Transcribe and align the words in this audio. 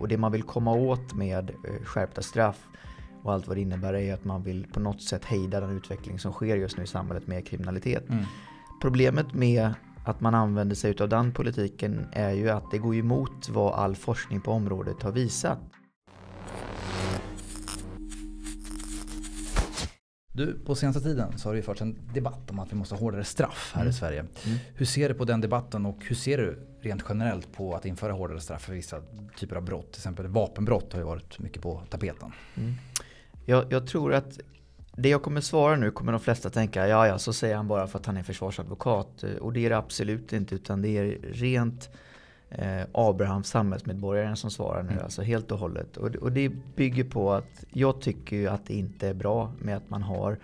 Och 0.00 0.08
det 0.08 0.18
man 0.18 0.32
vill 0.32 0.42
komma 0.42 0.72
åt 0.72 1.14
med 1.14 1.50
eh, 1.50 1.84
skärpta 1.84 2.22
straff 2.22 2.66
och 3.22 3.32
allt 3.32 3.46
vad 3.46 3.56
det 3.56 3.60
innebär 3.60 3.94
är 3.94 4.14
att 4.14 4.24
man 4.24 4.42
vill 4.42 4.66
på 4.72 4.80
något 4.80 5.02
sätt 5.02 5.24
hejda 5.24 5.60
den 5.60 5.70
utveckling 5.70 6.18
som 6.18 6.32
sker 6.32 6.56
just 6.56 6.76
nu 6.76 6.82
i 6.82 6.86
samhället 6.86 7.26
med 7.26 7.46
kriminalitet. 7.46 8.08
Mm. 8.08 8.24
Problemet 8.80 9.34
med 9.34 9.74
att 10.04 10.20
man 10.20 10.34
använder 10.34 10.76
sig 10.76 10.96
av 11.00 11.08
den 11.08 11.32
politiken 11.32 12.06
är 12.12 12.32
ju 12.32 12.50
att 12.50 12.70
det 12.70 12.78
går 12.78 12.94
emot 12.94 13.48
vad 13.48 13.74
all 13.74 13.96
forskning 13.96 14.40
på 14.40 14.50
området 14.50 15.02
har 15.02 15.12
visat. 15.12 15.58
Du, 20.36 20.58
på 20.58 20.74
senaste 20.74 21.00
tiden 21.00 21.38
så 21.38 21.48
har 21.48 21.54
det 21.54 21.56
ju 21.56 21.62
förts 21.62 21.82
en 21.82 21.96
debatt 22.14 22.50
om 22.50 22.58
att 22.58 22.72
vi 22.72 22.76
måste 22.76 22.94
ha 22.94 23.00
hårdare 23.00 23.24
straff 23.24 23.72
här 23.74 23.82
mm. 23.82 23.90
i 23.90 23.92
Sverige. 23.92 24.20
Mm. 24.20 24.58
Hur 24.74 24.86
ser 24.86 25.08
du 25.08 25.14
på 25.14 25.24
den 25.24 25.40
debatten 25.40 25.86
och 25.86 25.98
hur 26.00 26.16
ser 26.16 26.38
du 26.38 26.66
rent 26.80 27.04
generellt 27.08 27.52
på 27.52 27.74
att 27.74 27.86
införa 27.86 28.12
hårdare 28.12 28.40
straff 28.40 28.62
för 28.62 28.72
vissa 28.72 29.02
typer 29.36 29.56
av 29.56 29.62
brott? 29.62 29.92
Till 29.92 30.00
exempel 30.00 30.26
vapenbrott 30.26 30.92
har 30.92 31.00
ju 31.00 31.06
varit 31.06 31.38
mycket 31.38 31.62
på 31.62 31.82
tapeten. 31.90 32.32
Mm. 32.54 32.74
Jag, 33.44 33.72
jag, 33.72 33.86
tror 33.86 34.14
att 34.14 34.40
det 34.96 35.08
jag 35.08 35.22
kommer 35.22 35.40
svara 35.40 35.76
nu 35.76 35.90
kommer 35.90 36.12
de 36.12 36.20
flesta 36.20 36.50
tänka, 36.50 36.88
ja 36.88 37.06
ja 37.06 37.18
så 37.18 37.32
säger 37.32 37.56
han 37.56 37.68
bara 37.68 37.86
för 37.86 37.98
att 37.98 38.06
han 38.06 38.16
är 38.16 38.22
försvarsadvokat. 38.22 39.24
Och 39.40 39.52
det 39.52 39.66
är 39.66 39.70
det 39.70 39.76
absolut 39.76 40.32
inte 40.32 40.54
utan 40.54 40.82
det 40.82 40.88
är 40.88 41.18
rent 41.32 41.90
eh, 42.54 42.86
Abrahams 42.92 43.48
samhällsmedborgaren 43.48 44.36
som 44.36 44.50
svarar 44.50 44.82
nu, 44.82 44.92
mm. 44.92 45.04
alltså 45.04 45.22
helt 45.22 45.52
och 45.52 45.58
hållet. 45.58 45.96
Och, 45.96 46.16
och, 46.16 46.32
det 46.32 46.48
bygger 46.76 47.04
på 47.04 47.32
att 47.32 47.64
jag 47.70 48.00
tycker 48.00 48.36
ju 48.36 48.48
att 48.48 48.66
det 48.66 48.74
inte 48.74 49.08
är 49.08 49.14
bra 49.14 49.52
med 49.58 49.76
att 49.76 49.90
man 49.90 50.02
har 50.02 50.38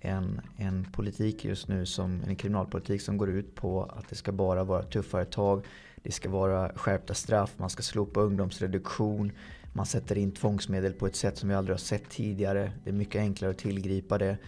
en, 0.00 0.40
en 0.56 0.86
politik 0.92 1.44
just 1.44 1.68
nu, 1.68 1.86
som 1.86 2.22
en 2.26 2.36
kriminalpolitik 2.36 3.02
som 3.02 3.16
går 3.16 3.30
ut 3.30 3.54
på 3.54 3.82
att 3.82 4.08
det 4.08 4.16
ska 4.16 4.32
bara 4.32 4.64
vara 4.64 4.82
tuffare 4.82 5.24
tag, 5.24 5.64
det 6.02 6.12
ska 6.12 6.30
vara 6.30 6.72
skärpta 6.74 7.14
straff, 7.14 7.54
man 7.56 7.70
ska 7.70 7.82
slopa 7.82 8.20
ungdomsreduktion, 8.20 9.32
man 9.72 9.86
sätter 9.86 10.18
in 10.18 10.32
tvångsmedel 10.32 10.92
på 10.92 11.06
ett 11.06 11.16
sätt 11.16 11.38
som 11.38 11.48
vi 11.48 11.54
aldrig 11.54 11.74
har 11.74 11.78
sett 11.78 12.10
tidigare. 12.10 12.72
Det 12.84 12.90
är 12.90 12.94
mycket 12.94 13.20
enklare 13.20 13.50
att 13.50 13.58
tillgripa 13.58 14.18
det. 14.18 14.24
Mm. 14.24 14.38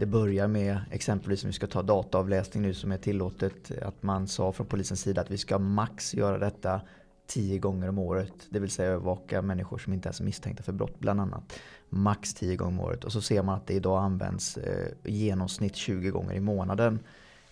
Det 0.00 0.06
börjar 0.06 0.48
med 0.48 0.78
exempelvis 0.90 1.44
om 1.44 1.46
vi 1.46 1.52
ska 1.52 1.66
ta 1.66 1.82
dataavläsning 1.82 2.62
nu 2.62 2.74
som 2.74 2.92
är 2.92 2.96
tillåtet. 2.96 3.82
Att 3.82 4.02
man 4.02 4.28
sa 4.28 4.52
från 4.52 4.66
polisens 4.66 5.00
sida 5.00 5.20
att 5.20 5.30
vi 5.30 5.38
ska 5.38 5.58
max 5.58 6.14
göra 6.14 6.38
detta 6.38 6.80
tio 7.26 7.58
gånger 7.58 7.88
om 7.88 7.98
året. 7.98 8.32
Det 8.50 8.58
vill 8.58 8.70
säga 8.70 8.88
övervaka 8.88 9.42
människor 9.42 9.78
som 9.78 9.92
inte 9.92 10.08
ens 10.08 10.20
är 10.20 10.24
misstänkta 10.24 10.62
för 10.62 10.72
brott 10.72 10.98
bland 10.98 11.20
annat. 11.20 11.60
Max 11.88 12.34
tio 12.34 12.56
gånger 12.56 12.72
om 12.72 12.80
året. 12.80 13.04
Och 13.04 13.12
så 13.12 13.20
ser 13.20 13.42
man 13.42 13.54
att 13.54 13.66
det 13.66 13.74
idag 13.74 14.02
används 14.02 14.56
eh, 14.56 14.86
i 15.04 15.16
genomsnitt 15.16 15.76
20 15.76 16.10
gånger 16.10 16.34
i 16.34 16.40
månaden. 16.40 16.98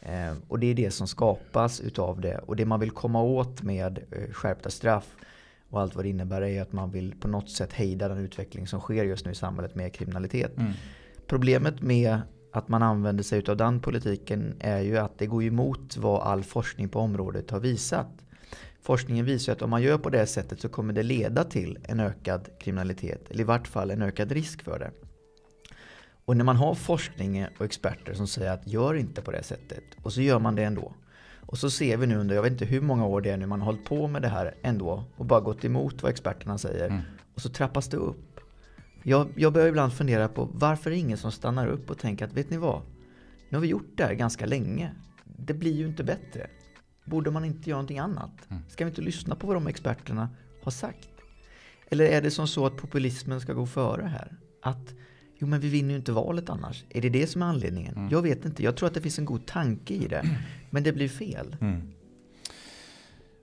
Eh, 0.00 0.34
och 0.48 0.58
det 0.58 0.66
är 0.66 0.74
det 0.74 0.90
som 0.90 1.06
skapas 1.06 1.80
utav 1.80 2.20
det. 2.20 2.38
Och 2.38 2.56
det 2.56 2.64
man 2.64 2.80
vill 2.80 2.90
komma 2.90 3.22
åt 3.22 3.62
med 3.62 3.98
eh, 4.10 4.32
skärpta 4.32 4.70
straff 4.70 5.16
och 5.70 5.80
allt 5.80 5.94
vad 5.94 6.04
det 6.04 6.08
innebär 6.08 6.42
är 6.42 6.62
att 6.62 6.72
man 6.72 6.90
vill 6.90 7.14
på 7.20 7.28
något 7.28 7.50
sätt 7.50 7.72
hejda 7.72 8.08
den 8.08 8.18
utveckling 8.18 8.66
som 8.66 8.80
sker 8.80 9.04
just 9.04 9.24
nu 9.24 9.32
i 9.32 9.34
samhället 9.34 9.74
med 9.74 9.92
kriminalitet. 9.92 10.56
Mm. 10.56 10.72
Problemet 11.26 11.82
med 11.82 12.20
att 12.52 12.68
man 12.68 12.82
använder 12.82 13.24
sig 13.24 13.42
av 13.48 13.56
den 13.56 13.80
politiken 13.80 14.54
är 14.60 14.80
ju 14.80 14.98
att 14.98 15.18
det 15.18 15.26
går 15.26 15.42
emot 15.42 15.96
vad 15.96 16.22
all 16.22 16.44
forskning 16.44 16.88
på 16.88 17.00
området 17.00 17.50
har 17.50 17.60
visat. 17.60 18.08
Forskningen 18.82 19.24
visar 19.24 19.52
att 19.52 19.62
om 19.62 19.70
man 19.70 19.82
gör 19.82 19.98
på 19.98 20.10
det 20.10 20.26
sättet 20.26 20.60
så 20.60 20.68
kommer 20.68 20.92
det 20.92 21.02
leda 21.02 21.44
till 21.44 21.78
en 21.82 22.00
ökad 22.00 22.48
kriminalitet. 22.60 23.30
Eller 23.30 23.40
i 23.40 23.44
vart 23.44 23.68
fall 23.68 23.90
en 23.90 24.02
ökad 24.02 24.32
risk 24.32 24.62
för 24.62 24.78
det. 24.78 24.90
Och 26.24 26.36
när 26.36 26.44
man 26.44 26.56
har 26.56 26.74
forskning 26.74 27.46
och 27.58 27.64
experter 27.64 28.14
som 28.14 28.26
säger 28.26 28.52
att 28.52 28.66
gör 28.66 28.94
inte 28.94 29.22
på 29.22 29.30
det 29.30 29.42
sättet 29.42 29.84
och 30.02 30.12
så 30.12 30.20
gör 30.20 30.38
man 30.38 30.54
det 30.54 30.64
ändå. 30.64 30.92
Och 31.50 31.58
så 31.58 31.70
ser 31.70 31.96
vi 31.96 32.06
nu 32.06 32.16
under, 32.16 32.34
jag 32.34 32.42
vet 32.42 32.52
inte 32.52 32.64
hur 32.64 32.80
många 32.80 33.06
år 33.06 33.20
det 33.20 33.30
är 33.30 33.36
nu 33.36 33.46
man 33.46 33.60
har 33.60 33.66
hållit 33.66 33.84
på 33.84 34.08
med 34.08 34.22
det 34.22 34.28
här 34.28 34.54
ändå 34.62 35.04
och 35.16 35.24
bara 35.24 35.40
gått 35.40 35.64
emot 35.64 36.02
vad 36.02 36.10
experterna 36.10 36.58
säger. 36.58 36.86
Mm. 36.86 37.00
Och 37.34 37.40
så 37.40 37.48
trappas 37.48 37.88
det 37.88 37.96
upp. 37.96 38.27
Jag, 39.02 39.28
jag 39.36 39.52
börjar 39.52 39.68
ibland 39.68 39.92
fundera 39.92 40.28
på 40.28 40.48
varför 40.52 40.90
är 40.90 40.94
det 40.94 41.00
ingen 41.00 41.18
som 41.18 41.32
stannar 41.32 41.66
upp 41.66 41.90
och 41.90 41.98
tänker 41.98 42.24
att 42.24 42.32
vet 42.32 42.50
ni 42.50 42.56
vad? 42.56 42.82
Nu 43.48 43.56
har 43.56 43.62
vi 43.62 43.68
gjort 43.68 43.92
det 43.96 44.04
här 44.04 44.14
ganska 44.14 44.46
länge. 44.46 44.92
Det 45.24 45.54
blir 45.54 45.74
ju 45.74 45.86
inte 45.86 46.04
bättre. 46.04 46.46
Borde 47.04 47.30
man 47.30 47.44
inte 47.44 47.70
göra 47.70 47.76
någonting 47.76 47.98
annat? 47.98 48.50
Mm. 48.50 48.62
Ska 48.68 48.84
vi 48.84 48.90
inte 48.90 49.02
lyssna 49.02 49.34
på 49.34 49.46
vad 49.46 49.56
de 49.56 49.66
experterna 49.66 50.28
har 50.62 50.70
sagt? 50.70 51.08
Eller 51.90 52.04
är 52.04 52.22
det 52.22 52.30
som 52.30 52.48
så 52.48 52.66
att 52.66 52.76
populismen 52.76 53.40
ska 53.40 53.52
gå 53.52 53.66
före 53.66 54.06
här? 54.06 54.36
Att 54.62 54.94
Jo 55.40 55.46
men 55.46 55.60
vi 55.60 55.68
vinner 55.68 55.90
ju 55.90 55.96
inte 55.96 56.12
valet 56.12 56.50
annars. 56.50 56.84
Är 56.88 57.00
det 57.00 57.08
det 57.08 57.26
som 57.26 57.42
är 57.42 57.46
anledningen? 57.46 57.94
Mm. 57.96 58.08
Jag 58.10 58.22
vet 58.22 58.44
inte. 58.44 58.62
Jag 58.62 58.76
tror 58.76 58.86
att 58.86 58.94
det 58.94 59.00
finns 59.00 59.18
en 59.18 59.24
god 59.24 59.46
tanke 59.46 59.94
i 59.94 60.08
det. 60.08 60.38
Men 60.70 60.82
det 60.82 60.92
blir 60.92 61.08
fel. 61.08 61.56
Mm. 61.60 61.92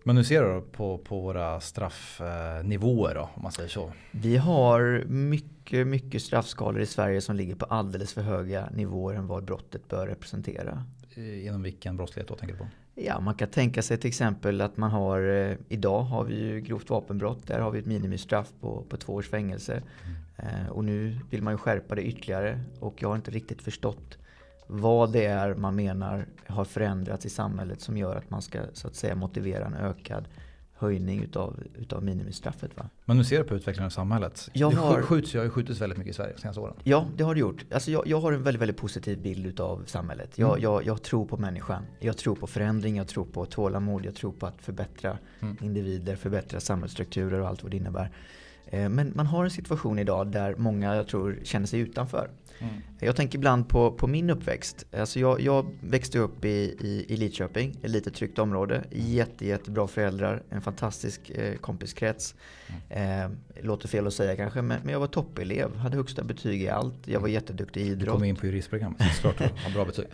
Men 0.08 0.18
hur 0.18 0.24
ser 0.24 0.44
du 0.44 0.62
på, 0.62 0.98
på 0.98 1.20
våra 1.20 1.60
straffnivåer 1.60 3.16
då, 3.16 3.30
om 3.34 3.44
man 3.44 3.52
säger 3.52 3.70
så? 3.70 3.92
Vi 4.12 4.38
har 4.38 5.04
mycket, 5.08 5.88
mycket 5.88 6.22
straffskalor 6.22 6.82
i 6.82 6.86
Sverige 6.86 7.22
som 7.22 7.36
ligger 7.36 7.56
på 7.56 7.66
alldeles 7.66 8.14
för 8.14 8.22
höga 8.22 8.70
nivåer 8.74 9.16
än 9.16 9.28
vad 9.28 9.46
brottet 9.46 9.88
bör 9.88 10.08
representera. 10.08 10.84
Genom 11.16 11.64
vilken 11.64 11.98
brottslighet 11.98 12.28
då 12.28 12.36
tänker 12.36 12.54
du 12.54 12.60
på? 12.60 12.68
Ja, 12.96 13.20
man 13.20 13.36
kan 13.36 13.50
tänka 13.50 13.82
sig 13.82 13.98
till 13.98 14.08
exempel 14.08 14.62
att 14.62 14.78
man 14.78 14.92
har, 14.92 15.22
eh, 15.22 15.58
idag 15.70 16.02
har 16.02 16.24
vi 16.24 16.36
ju 16.36 16.62
grovt 16.62 16.90
vapenbrott, 16.90 17.48
där 17.48 17.60
har 17.60 17.72
vi 17.72 17.80
ett 17.80 17.86
minimistraff 17.86 18.50
på, 18.62 18.86
på 18.90 18.98
två 18.98 19.14
års 19.14 19.30
fängelse. 19.30 19.84
Mm. 20.04 20.64
Eh, 20.64 20.70
och 20.70 20.84
nu 20.84 21.20
vill 21.30 21.42
man 21.42 21.54
ju 21.54 21.58
skärpa 21.58 21.96
det 21.96 22.04
ytterligare 22.04 22.60
och 22.80 23.02
jag 23.02 23.10
har 23.10 23.16
inte 23.16 23.32
riktigt 23.32 23.62
förstått 23.62 24.18
vad 24.68 25.12
det 25.12 25.26
är 25.26 25.56
man 25.56 25.76
menar 25.76 26.26
har 26.48 26.66
förändrats 26.66 27.26
i 27.26 27.30
samhället 27.30 27.82
som 27.82 27.98
gör 27.98 28.16
att 28.16 28.30
man 28.30 28.42
ska 28.42 28.60
så 28.74 28.88
att 28.88 28.96
säga 28.96 29.16
motivera 29.16 29.66
en 29.66 29.74
ökad 29.74 30.28
höjning 30.78 31.24
utav, 31.24 31.64
utav 31.76 32.04
minimistraffet. 32.04 32.78
Va? 32.78 32.90
Men 33.06 33.18
nu 33.18 33.24
ser 33.24 33.38
du 33.38 33.44
på 33.44 33.56
utvecklingen 33.56 33.88
i 33.88 33.92
samhället. 33.92 34.50
Jag 34.54 34.72
det 34.72 34.78
har, 34.78 35.02
skjuts, 35.02 35.34
jag 35.34 35.42
har 35.42 35.50
skjutits 35.50 35.82
väldigt 35.82 35.98
mycket 35.98 36.12
i 36.12 36.16
Sverige 36.16 36.34
de 36.36 36.42
senaste 36.42 36.62
åren. 36.62 36.76
Ja, 36.84 37.06
det 37.16 37.24
har 37.24 37.34
det 37.34 37.40
gjort. 37.40 37.66
Alltså 37.74 37.92
jag, 37.92 38.08
jag 38.08 38.22
har 38.22 38.32
en 38.32 38.44
väldigt, 38.44 38.62
väldigt 38.62 38.78
positiv 38.78 39.22
bild 39.22 39.46
utav 39.46 39.84
samhället. 39.86 40.38
Jag, 40.38 40.50
mm. 40.50 40.64
jag, 40.64 40.86
jag, 40.86 41.04
tror 41.04 41.26
på 41.26 41.38
människan. 41.38 41.84
Jag 42.00 42.18
tror 42.18 42.36
på 42.36 42.48
förändring, 42.48 42.98
jag 42.98 43.08
tror 43.08 43.26
på 43.26 43.46
tålamod, 43.46 44.06
jag 44.06 44.16
tror 44.16 44.32
på 44.32 44.46
att 44.48 44.62
förbättra 44.62 45.18
mm. 45.40 45.58
individer, 45.62 46.16
förbättra 46.16 46.60
samhällsstrukturer 46.60 47.42
och 47.42 47.48
allt 47.48 47.64
vad 47.64 47.72
det 47.72 47.78
innebär. 47.78 48.12
Eh, 48.76 48.90
men 48.90 49.12
man 49.16 49.26
har 49.26 49.44
en 49.44 49.52
situation 49.52 50.00
idag 50.00 50.32
där 50.32 50.56
många, 50.58 50.96
jag 50.96 51.08
tror, 51.08 51.40
känner 51.44 51.68
sig 51.68 51.80
utanför. 51.80 52.30
Mm. 52.60 52.74
Jag 53.00 53.16
tänker 53.16 53.38
ibland 53.38 53.70
på, 53.70 53.92
på 53.92 54.08
min 54.08 54.30
uppväxt. 54.30 54.86
Alltså 54.98 55.20
jag, 55.20 55.42
jag 55.42 55.66
växte 55.82 56.20
upp 56.20 56.46
i, 56.46 56.78
i, 56.80 57.06
i 57.10 57.18
Lidköping, 57.18 57.76
ett 57.84 57.90
litet 57.90 58.14
tryggt 58.14 58.40
område. 58.40 58.84
Jätte, 58.92 59.48
jättebra 59.48 59.88
föräldrar, 59.88 60.44
en 60.50 60.62
fantastisk 60.62 61.30
eh, 61.30 61.56
kompiskrets. 61.56 62.36
Mm. 62.90 63.32
Eh, 63.56 63.64
låter 63.64 63.88
fel 63.88 64.08
att 64.08 64.14
säga 64.14 64.36
kanske, 64.36 64.62
men, 64.62 64.80
men 64.84 64.92
jag 64.92 65.00
var 65.00 65.08
toppelev. 65.08 65.76
Hade 65.76 65.98
högsta 65.98 66.24
betyg 66.24 66.64
i 66.64 66.70
allt. 66.70 67.08
Jag 67.08 67.20
var 67.20 67.28
jätteduktig 67.28 67.82
i 67.82 67.86
idrott. 67.86 68.06
Du 68.06 68.12
kom 68.12 68.24
in 68.24 68.36
på 68.36 68.46
juristprogrammet, 68.46 69.16
så 69.16 69.22
klart 69.22 69.38
du 69.38 69.44
har 69.44 69.74
bra 69.74 69.86
betyg. 69.86 70.06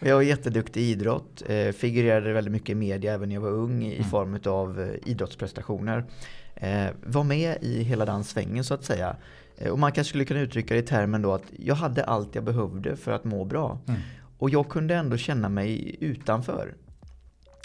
och 0.00 0.06
jag 0.06 0.14
var 0.14 0.22
jätteduktig 0.22 0.80
i 0.80 0.90
idrott. 0.90 1.42
Eh, 1.46 1.72
figurerade 1.72 2.32
väldigt 2.32 2.52
mycket 2.52 2.70
i 2.70 2.74
media 2.74 3.14
även 3.14 3.28
när 3.28 3.36
jag 3.36 3.42
var 3.42 3.50
ung 3.50 3.82
i 3.82 3.96
mm. 3.96 4.10
form 4.10 4.38
av 4.44 4.80
eh, 4.80 5.10
idrottsprestationer. 5.10 6.04
Eh, 6.60 6.90
var 7.02 7.24
med 7.24 7.58
i 7.60 7.82
hela 7.82 8.04
den 8.04 8.24
svängen 8.24 8.64
så 8.64 8.74
att 8.74 8.84
säga. 8.84 9.16
Eh, 9.56 9.70
och 9.70 9.78
man 9.78 9.92
kanske 9.92 10.08
skulle 10.08 10.24
kunna 10.24 10.40
uttrycka 10.40 10.74
det 10.74 10.80
i 10.80 10.82
termen 10.82 11.22
då 11.22 11.32
att 11.34 11.44
jag 11.58 11.74
hade 11.74 12.04
allt 12.04 12.34
jag 12.34 12.44
behövde 12.44 12.96
för 12.96 13.12
att 13.12 13.24
må 13.24 13.44
bra. 13.44 13.78
Mm. 13.88 14.00
Och 14.38 14.50
jag 14.50 14.68
kunde 14.68 14.94
ändå 14.94 15.16
känna 15.16 15.48
mig 15.48 15.96
utanför. 16.00 16.74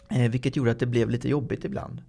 Eh, 0.10 0.32
vilket 0.32 0.56
gjorde 0.56 0.72
att 0.72 0.80
det 0.80 0.86
blev 0.86 1.10
lite 1.10 1.30
jobbigt 1.30 1.66
ibland. 1.66 2.02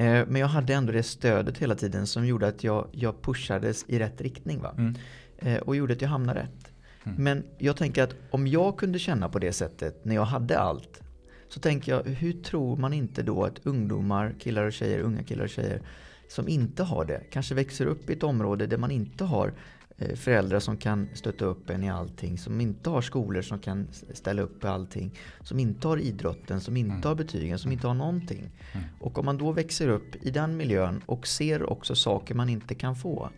Men 0.00 0.36
jag 0.36 0.46
hade 0.46 0.74
ändå 0.74 0.92
det 0.92 1.02
stödet 1.02 1.58
hela 1.58 1.74
tiden 1.74 2.06
som 2.06 2.26
gjorde 2.26 2.48
att 2.48 2.64
jag, 2.64 2.88
jag 2.92 3.22
pushades 3.22 3.84
i 3.88 3.98
rätt 3.98 4.20
riktning. 4.20 4.60
Va? 4.60 4.74
Mm. 4.78 5.62
Och 5.62 5.76
gjorde 5.76 5.92
att 5.92 6.02
jag 6.02 6.08
hamnade 6.08 6.40
rätt. 6.40 6.72
Mm. 7.04 7.22
Men 7.22 7.44
jag 7.58 7.76
tänker 7.76 8.02
att 8.02 8.14
om 8.30 8.46
jag 8.46 8.76
kunde 8.76 8.98
känna 8.98 9.28
på 9.28 9.38
det 9.38 9.52
sättet 9.52 10.04
när 10.04 10.14
jag 10.14 10.24
hade 10.24 10.58
allt. 10.58 11.00
Så 11.48 11.60
tänker 11.60 11.92
jag, 11.92 12.02
hur 12.02 12.32
tror 12.32 12.76
man 12.76 12.92
inte 12.92 13.22
då 13.22 13.44
att 13.44 13.66
ungdomar, 13.66 14.34
killar 14.38 14.64
och 14.64 14.72
tjejer, 14.72 15.00
unga 15.00 15.22
killar 15.22 15.44
och 15.44 15.50
tjejer 15.50 15.82
som 16.28 16.48
inte 16.48 16.82
har 16.82 17.04
det 17.04 17.22
kanske 17.30 17.54
växer 17.54 17.86
upp 17.86 18.10
i 18.10 18.12
ett 18.12 18.22
område 18.22 18.66
där 18.66 18.78
man 18.78 18.90
inte 18.90 19.24
har 19.24 19.52
eh, 19.98 20.16
föräldrar 20.16 20.60
som 20.60 20.76
kan 20.76 21.08
stötta 21.14 21.44
upp 21.44 21.70
en 21.70 21.84
i 21.84 21.90
allting, 21.90 22.38
som 22.38 22.60
inte 22.60 22.90
har 22.90 23.02
skolor 23.02 23.42
som 23.42 23.58
kan 23.58 23.88
ställa 24.12 24.42
upp 24.42 24.64
i 24.64 24.66
allting, 24.66 25.10
som 25.40 25.58
inte 25.58 25.88
har 25.88 25.98
idrotten, 25.98 26.60
som 26.60 26.76
inte 26.76 26.94
mm. 26.94 27.08
har 27.08 27.14
betygen, 27.14 27.58
som 27.58 27.72
inte 27.72 27.86
har 27.86 27.94
någonting. 27.94 28.50
Mm. 28.72 28.86
Och 29.00 29.18
om 29.18 29.24
man 29.24 29.38
då 29.38 29.52
växer 29.52 29.88
upp 29.88 30.16
i 30.20 30.30
den 30.30 30.56
miljön 30.56 31.02
och 31.06 31.26
ser 31.26 31.70
också 31.70 31.94
saker 31.94 32.34
man 32.34 32.48
inte 32.48 32.74
kan 32.74 32.96
få. 32.96 33.30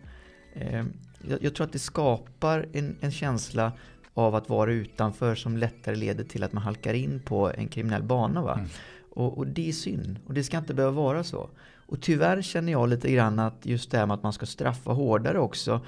Eh, 0.53 0.85
jag, 1.27 1.43
jag, 1.43 1.55
tror 1.55 1.65
att 1.65 1.73
det 1.73 1.79
skapar 1.79 2.67
en, 2.73 2.95
en, 2.99 3.11
känsla 3.11 3.71
av 4.13 4.35
att 4.35 4.49
vara 4.49 4.71
utanför 4.71 5.35
som 5.35 5.57
lättare 5.57 5.95
leder 5.95 6.23
till 6.23 6.43
att 6.43 6.53
man 6.53 6.63
halkar 6.63 6.93
in 6.93 7.19
på 7.25 7.51
en 7.51 7.67
kriminell 7.67 8.03
bana. 8.03 8.41
Va? 8.41 8.53
Mm. 8.53 8.69
Och, 9.11 9.37
och, 9.37 9.47
det 9.47 9.69
är 9.69 9.73
synd. 9.73 10.19
Och 10.27 10.33
det 10.33 10.43
ska 10.43 10.57
inte 10.57 10.73
behöva 10.73 10.95
vara 10.95 11.23
så. 11.23 11.49
Och 11.91 12.01
tyvärr 12.01 12.41
känner 12.41 12.71
jag 12.71 12.89
lite 12.89 13.11
grann 13.11 13.39
att 13.39 13.65
just 13.65 13.91
det 13.91 13.97
här 13.97 14.05
med 14.05 14.13
att 14.13 14.23
man 14.23 14.33
ska 14.33 14.45
straffa 14.45 14.91
hårdare 14.91 15.39
också. 15.39 15.85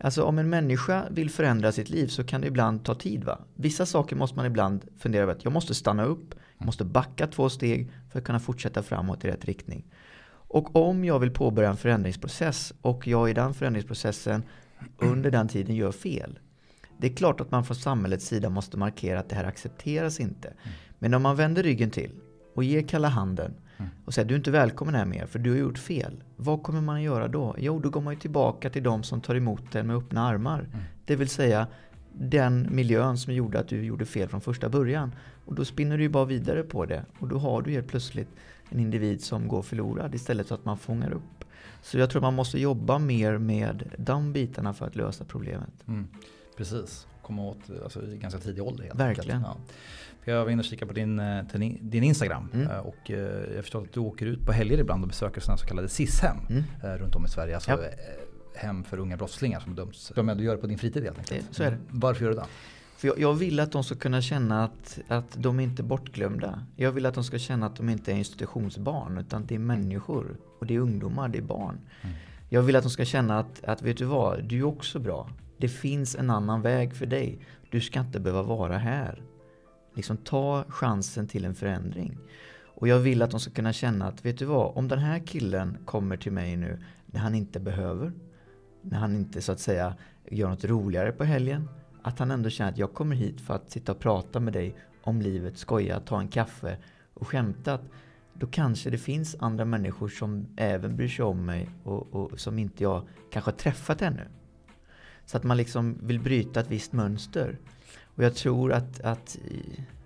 Alltså 0.00 0.22
om 0.22 0.38
en 0.38 0.50
människa 0.50 1.04
vill 1.10 1.30
förändra 1.30 1.72
sitt 1.72 1.90
liv 1.90 2.06
så 2.06 2.24
kan 2.24 2.40
det 2.40 2.46
ibland 2.46 2.84
ta 2.84 2.94
tid. 2.94 3.24
va? 3.24 3.38
Vissa 3.54 3.86
saker 3.86 4.16
måste 4.16 4.36
man 4.36 4.46
ibland 4.46 4.84
fundera 4.98 5.22
över. 5.22 5.32
Att 5.32 5.44
jag 5.44 5.52
måste 5.52 5.74
stanna 5.74 6.04
upp, 6.04 6.34
jag 6.58 6.66
måste 6.66 6.84
backa 6.84 7.26
två 7.26 7.48
steg 7.48 7.90
för 8.12 8.18
att 8.18 8.24
kunna 8.24 8.40
fortsätta 8.40 8.82
framåt 8.82 9.24
i 9.24 9.28
rätt 9.28 9.44
riktning. 9.44 9.84
Och 10.28 10.76
om 10.76 11.04
jag 11.04 11.18
vill 11.18 11.30
påbörja 11.30 11.70
en 11.70 11.76
förändringsprocess 11.76 12.72
och 12.80 13.06
jag 13.06 13.30
i 13.30 13.32
den 13.32 13.54
förändringsprocessen 13.54 14.42
under 14.98 15.30
den 15.30 15.48
tiden 15.48 15.76
gör 15.76 15.92
fel. 15.92 16.38
Det 16.98 17.06
är 17.06 17.16
klart 17.16 17.40
att 17.40 17.50
man 17.50 17.64
från 17.64 17.76
samhällets 17.76 18.26
sida 18.26 18.50
måste 18.50 18.76
markera 18.76 19.20
att 19.20 19.28
det 19.28 19.36
här 19.36 19.44
accepteras 19.44 20.20
inte. 20.20 20.48
Mm. 20.48 20.58
Men 20.98 21.14
om 21.14 21.22
man 21.22 21.36
vänder 21.36 21.62
ryggen 21.62 21.90
till 21.90 22.12
och 22.54 22.64
ger 22.64 22.82
kalla 22.82 23.08
handen. 23.08 23.54
Och 24.04 24.14
säger 24.14 24.28
du 24.28 24.34
är 24.34 24.38
inte 24.38 24.50
välkommen 24.50 24.94
här 24.94 25.04
mer 25.04 25.26
för 25.26 25.38
du 25.38 25.50
har 25.50 25.58
gjort 25.58 25.78
fel. 25.78 26.22
Vad 26.36 26.62
kommer 26.62 26.80
man 26.80 26.96
att 26.96 27.02
göra 27.02 27.28
då? 27.28 27.54
Jo, 27.58 27.78
då 27.78 27.90
går 27.90 28.00
man 28.00 28.14
ju 28.14 28.20
tillbaka 28.20 28.70
till 28.70 28.82
de 28.82 29.02
som 29.02 29.20
tar 29.20 29.34
emot 29.34 29.74
en 29.74 29.86
med 29.86 29.96
öppna 29.96 30.28
armar. 30.28 30.58
Mm. 30.58 30.84
Det 31.04 31.16
vill 31.16 31.28
säga 31.28 31.66
den 32.12 32.68
miljön 32.70 33.18
som 33.18 33.34
gjorde 33.34 33.60
att 33.60 33.68
du 33.68 33.84
gjorde 33.84 34.06
fel 34.06 34.28
från 34.28 34.40
första 34.40 34.68
början. 34.68 35.14
Och 35.44 35.54
då 35.54 35.64
spinner 35.64 35.96
du 35.96 36.02
ju 36.02 36.08
bara 36.08 36.24
vidare 36.24 36.62
på 36.62 36.84
det. 36.84 37.04
Och 37.18 37.28
då 37.28 37.38
har 37.38 37.62
du 37.62 37.70
helt 37.70 37.88
plötsligt 37.88 38.28
en 38.70 38.80
individ 38.80 39.24
som 39.24 39.48
går 39.48 39.62
förlorad 39.62 40.14
istället 40.14 40.48
för 40.48 40.54
att 40.54 40.64
man 40.64 40.78
fångar 40.78 41.12
upp. 41.12 41.44
Så 41.82 41.98
jag 41.98 42.10
tror 42.10 42.22
man 42.22 42.34
måste 42.34 42.60
jobba 42.60 42.98
mer 42.98 43.38
med 43.38 43.90
de 43.98 44.32
bitarna 44.32 44.74
för 44.74 44.86
att 44.86 44.96
lösa 44.96 45.24
problemet. 45.24 45.88
Mm. 45.88 46.06
Precis, 46.56 47.06
komma 47.26 47.42
åt 47.42 47.58
alltså, 47.84 48.02
i 48.02 48.16
ganska 48.16 48.40
tidig 48.40 48.62
ålder. 48.62 48.84
Helt 48.84 49.00
Verkligen. 49.00 49.40
Ja. 49.40 49.56
Jag 50.24 50.44
var 50.44 50.50
inne 50.50 50.60
och 50.60 50.64
kikade 50.64 50.86
på 50.86 50.94
din, 50.94 51.18
eh, 51.18 51.44
din 51.80 52.04
Instagram 52.04 52.48
mm. 52.54 52.70
Eh, 52.70 52.78
och 52.78 53.10
eh, 53.10 53.54
jag 53.54 53.64
förstår 53.64 53.82
att 53.82 53.92
du 53.92 54.00
åker 54.00 54.26
ut 54.26 54.46
på 54.46 54.52
helger 54.52 54.78
ibland 54.78 55.02
och 55.02 55.08
besöker 55.08 55.40
sådana 55.40 55.58
så 55.58 55.66
kallade 55.66 55.88
SIS-hem 55.88 56.36
mm. 56.50 56.64
runt 56.98 57.14
om 57.14 57.24
i 57.24 57.28
Sverige. 57.28 57.54
Alltså 57.54 57.70
ja. 57.70 57.78
hem 58.54 58.84
för 58.84 58.98
unga 58.98 59.16
brottslingar 59.16 59.60
som 59.60 59.74
döms. 59.74 60.12
Du 60.14 60.44
gör 60.44 60.54
det 60.54 60.60
på 60.60 60.66
din 60.66 60.78
fritid 60.78 61.02
helt 61.02 61.18
enkelt. 61.18 61.46
Så 61.50 61.62
är 61.62 61.70
det. 61.70 61.78
Varför 61.88 62.24
gör 62.24 62.30
du 62.30 62.36
det? 62.36 62.46
För 62.96 63.08
jag, 63.08 63.18
jag, 63.18 63.34
vill 63.34 63.60
att 63.60 63.72
de 63.72 63.84
ska 63.84 63.94
kunna 63.94 64.22
känna 64.22 64.64
att, 64.64 64.98
att 65.08 65.42
de 65.42 65.60
inte 65.60 65.82
är 65.82 65.84
bortglömda. 65.84 66.62
Jag 66.76 66.92
vill 66.92 67.06
att 67.06 67.14
de 67.14 67.24
ska 67.24 67.38
känna 67.38 67.66
att 67.66 67.76
de 67.76 67.88
inte 67.88 68.12
är 68.12 68.16
institutionsbarn 68.16 69.18
utan 69.18 69.46
det 69.46 69.54
är 69.54 69.58
människor. 69.58 70.36
Och 70.58 70.66
det 70.66 70.74
är 70.74 70.78
ungdomar, 70.78 71.28
det 71.28 71.38
är 71.38 71.42
barn. 71.42 71.78
Mm. 72.02 72.16
Jag 72.48 72.62
vill 72.62 72.76
att 72.76 72.82
de 72.82 72.90
ska 72.90 73.04
känna 73.04 73.38
att, 73.38 73.64
att 73.64 73.82
vet 73.82 73.96
du 73.96 74.04
vad, 74.04 74.44
du 74.44 74.58
är 74.58 74.64
också 74.64 74.98
bra. 74.98 75.30
Det 75.58 75.68
finns 75.68 76.14
en 76.14 76.30
annan 76.30 76.62
väg 76.62 76.94
för 76.94 77.06
dig. 77.06 77.38
Du 77.70 77.80
ska 77.80 78.00
inte 78.00 78.20
behöva 78.20 78.42
vara 78.42 78.78
här. 78.78 79.22
Liksom 79.94 80.16
ta 80.16 80.64
chansen 80.68 81.28
till 81.28 81.44
en 81.44 81.54
förändring. 81.54 82.18
Och 82.78 82.88
jag 82.88 82.98
vill 82.98 83.22
att 83.22 83.30
de 83.30 83.40
ska 83.40 83.50
kunna 83.50 83.72
känna 83.72 84.06
att, 84.06 84.24
vet 84.24 84.38
du 84.38 84.44
vad, 84.44 84.76
om 84.76 84.88
den 84.88 84.98
här 84.98 85.18
killen 85.18 85.78
kommer 85.84 86.16
till 86.16 86.32
mig 86.32 86.56
nu 86.56 86.78
när 87.06 87.20
han 87.20 87.34
inte 87.34 87.60
behöver, 87.60 88.12
när 88.82 88.98
han 88.98 89.16
inte 89.16 89.42
så 89.42 89.52
att 89.52 89.60
säga 89.60 89.94
gör 90.30 90.48
något 90.48 90.64
roligare 90.64 91.12
på 91.12 91.24
helgen, 91.24 91.68
att 92.02 92.18
han 92.18 92.30
ändå 92.30 92.50
känner 92.50 92.72
att 92.72 92.78
jag 92.78 92.94
kommer 92.94 93.16
hit 93.16 93.40
för 93.40 93.54
att 93.54 93.70
sitta 93.70 93.92
och 93.92 93.98
prata 93.98 94.40
med 94.40 94.52
dig 94.52 94.76
om 95.02 95.20
livet, 95.20 95.58
skoja, 95.58 96.00
ta 96.00 96.20
en 96.20 96.28
kaffe 96.28 96.76
och 97.14 97.28
skämta. 97.28 97.78
Då 98.34 98.46
kanske 98.46 98.90
det 98.90 98.98
finns 98.98 99.36
andra 99.38 99.64
människor 99.64 100.08
som 100.08 100.46
även 100.56 100.96
bryr 100.96 101.08
sig 101.08 101.24
om 101.24 101.46
mig 101.46 101.68
och, 101.84 102.14
och 102.14 102.40
som 102.40 102.58
inte 102.58 102.82
jag 102.82 103.02
kanske 103.30 103.50
har 103.50 103.56
träffat 103.56 104.02
ännu. 104.02 104.28
Så 105.26 105.36
att 105.36 105.44
man 105.44 105.56
liksom 105.56 105.98
vill 106.02 106.20
bryta 106.20 106.60
ett 106.60 106.70
visst 106.70 106.92
mönster. 106.92 107.58
Och 108.16 108.24
jag 108.24 108.34
tror 108.34 108.72
att, 108.72 109.00
att, 109.00 109.38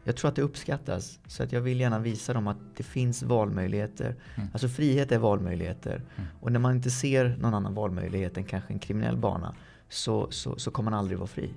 jag 0.04 0.16
tror 0.16 0.28
att 0.28 0.36
det 0.36 0.42
uppskattas. 0.42 1.18
Så 1.26 1.42
att 1.42 1.52
jag 1.52 1.60
vill 1.60 1.80
gärna 1.80 1.98
visa 1.98 2.32
dem 2.32 2.46
att 2.46 2.58
det 2.76 2.82
finns 2.82 3.22
valmöjligheter. 3.22 4.16
Mm. 4.34 4.48
Alltså 4.52 4.68
frihet 4.68 5.12
är 5.12 5.18
valmöjligheter. 5.18 5.94
Mm. 5.94 6.28
Och 6.40 6.52
när 6.52 6.60
man 6.60 6.74
inte 6.74 6.90
ser 6.90 7.36
någon 7.40 7.54
annan 7.54 7.74
valmöjlighet 7.74 8.36
än 8.36 8.44
kanske 8.44 8.72
en 8.72 8.78
kriminell 8.78 9.16
bana 9.16 9.54
så, 9.88 10.30
så, 10.30 10.58
så 10.58 10.70
kommer 10.70 10.90
man 10.90 10.98
aldrig 10.98 11.18
vara 11.18 11.28
fri. 11.28 11.54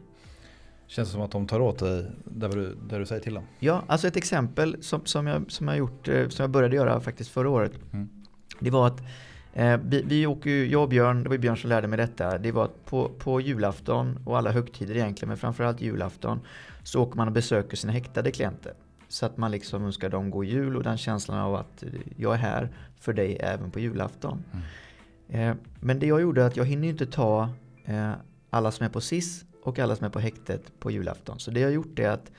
Känns 0.87 1.09
det 1.09 1.13
som 1.13 1.21
att 1.21 1.31
de 1.31 1.47
tar 1.47 1.59
åt 1.59 1.79
dig 1.79 2.11
där 2.25 2.49
du, 2.49 2.75
där 2.89 2.99
du 2.99 3.05
säger 3.05 3.21
till 3.21 3.33
dem? 3.33 3.43
Ja, 3.59 3.83
alltså 3.87 4.07
ett 4.07 4.17
exempel 4.17 4.83
som, 4.83 5.05
som, 5.05 5.27
jag, 5.27 5.51
som, 5.51 5.67
jag, 5.67 5.77
gjort, 5.77 6.07
eh, 6.07 6.29
som 6.29 6.43
jag 6.43 6.49
började 6.49 6.75
göra 6.75 6.99
faktiskt 6.99 7.29
förra 7.29 7.49
året. 7.49 7.71
Mm. 7.93 8.09
Det 8.59 8.69
var 8.69 8.87
att 8.87 9.01
eh, 9.53 9.79
vi, 9.83 10.01
vi 10.01 10.27
åker 10.27 10.49
ju, 10.49 10.67
jag 10.67 10.81
och 10.83 10.89
Björn, 10.89 11.23
det 11.23 11.29
var 11.29 11.37
Björn 11.37 11.57
som 11.57 11.69
lärde 11.69 11.87
mig 11.87 11.97
detta. 11.97 12.37
Det 12.37 12.51
var 12.51 12.65
att 12.65 12.85
på, 12.85 13.09
på 13.09 13.41
julafton 13.41 14.19
och 14.25 14.37
alla 14.37 14.51
högtider 14.51 14.95
egentligen, 14.95 15.29
men 15.29 15.37
framförallt 15.37 15.81
julafton, 15.81 16.39
så 16.83 17.01
åker 17.03 17.17
man 17.17 17.27
och 17.27 17.33
besöker 17.33 17.77
sina 17.77 17.93
häktade 17.93 18.31
klienter. 18.31 18.73
Så 19.07 19.25
att 19.25 19.37
man 19.37 19.51
liksom 19.51 19.85
önskar 19.85 20.09
dem 20.09 20.31
god 20.31 20.45
jul 20.45 20.77
och 20.77 20.83
den 20.83 20.97
känslan 20.97 21.39
av 21.39 21.55
att 21.55 21.83
jag 22.17 22.33
är 22.33 22.37
här 22.37 22.69
för 22.99 23.13
dig 23.13 23.37
även 23.39 23.71
på 23.71 23.79
julafton. 23.79 24.43
Mm. 24.51 25.49
Eh, 25.49 25.55
men 25.79 25.99
det 25.99 26.07
jag 26.07 26.21
gjorde 26.21 26.41
är 26.41 26.47
att 26.47 26.57
jag 26.57 26.65
hinner 26.65 26.87
inte 26.87 27.05
ta 27.05 27.49
eh, 27.85 28.11
alla 28.49 28.71
som 28.71 28.85
är 28.85 28.89
på 28.89 29.01
SIS 29.01 29.45
och 29.63 29.79
alla 29.79 29.95
som 29.95 30.05
är 30.05 30.09
på 30.09 30.19
häktet 30.19 30.79
på 30.79 30.91
julafton. 30.91 31.39
Så 31.39 31.51
det 31.51 31.59
jag 31.59 31.67
har 31.67 31.73
gjort 31.73 31.99
är 31.99 32.09
att 32.09 32.31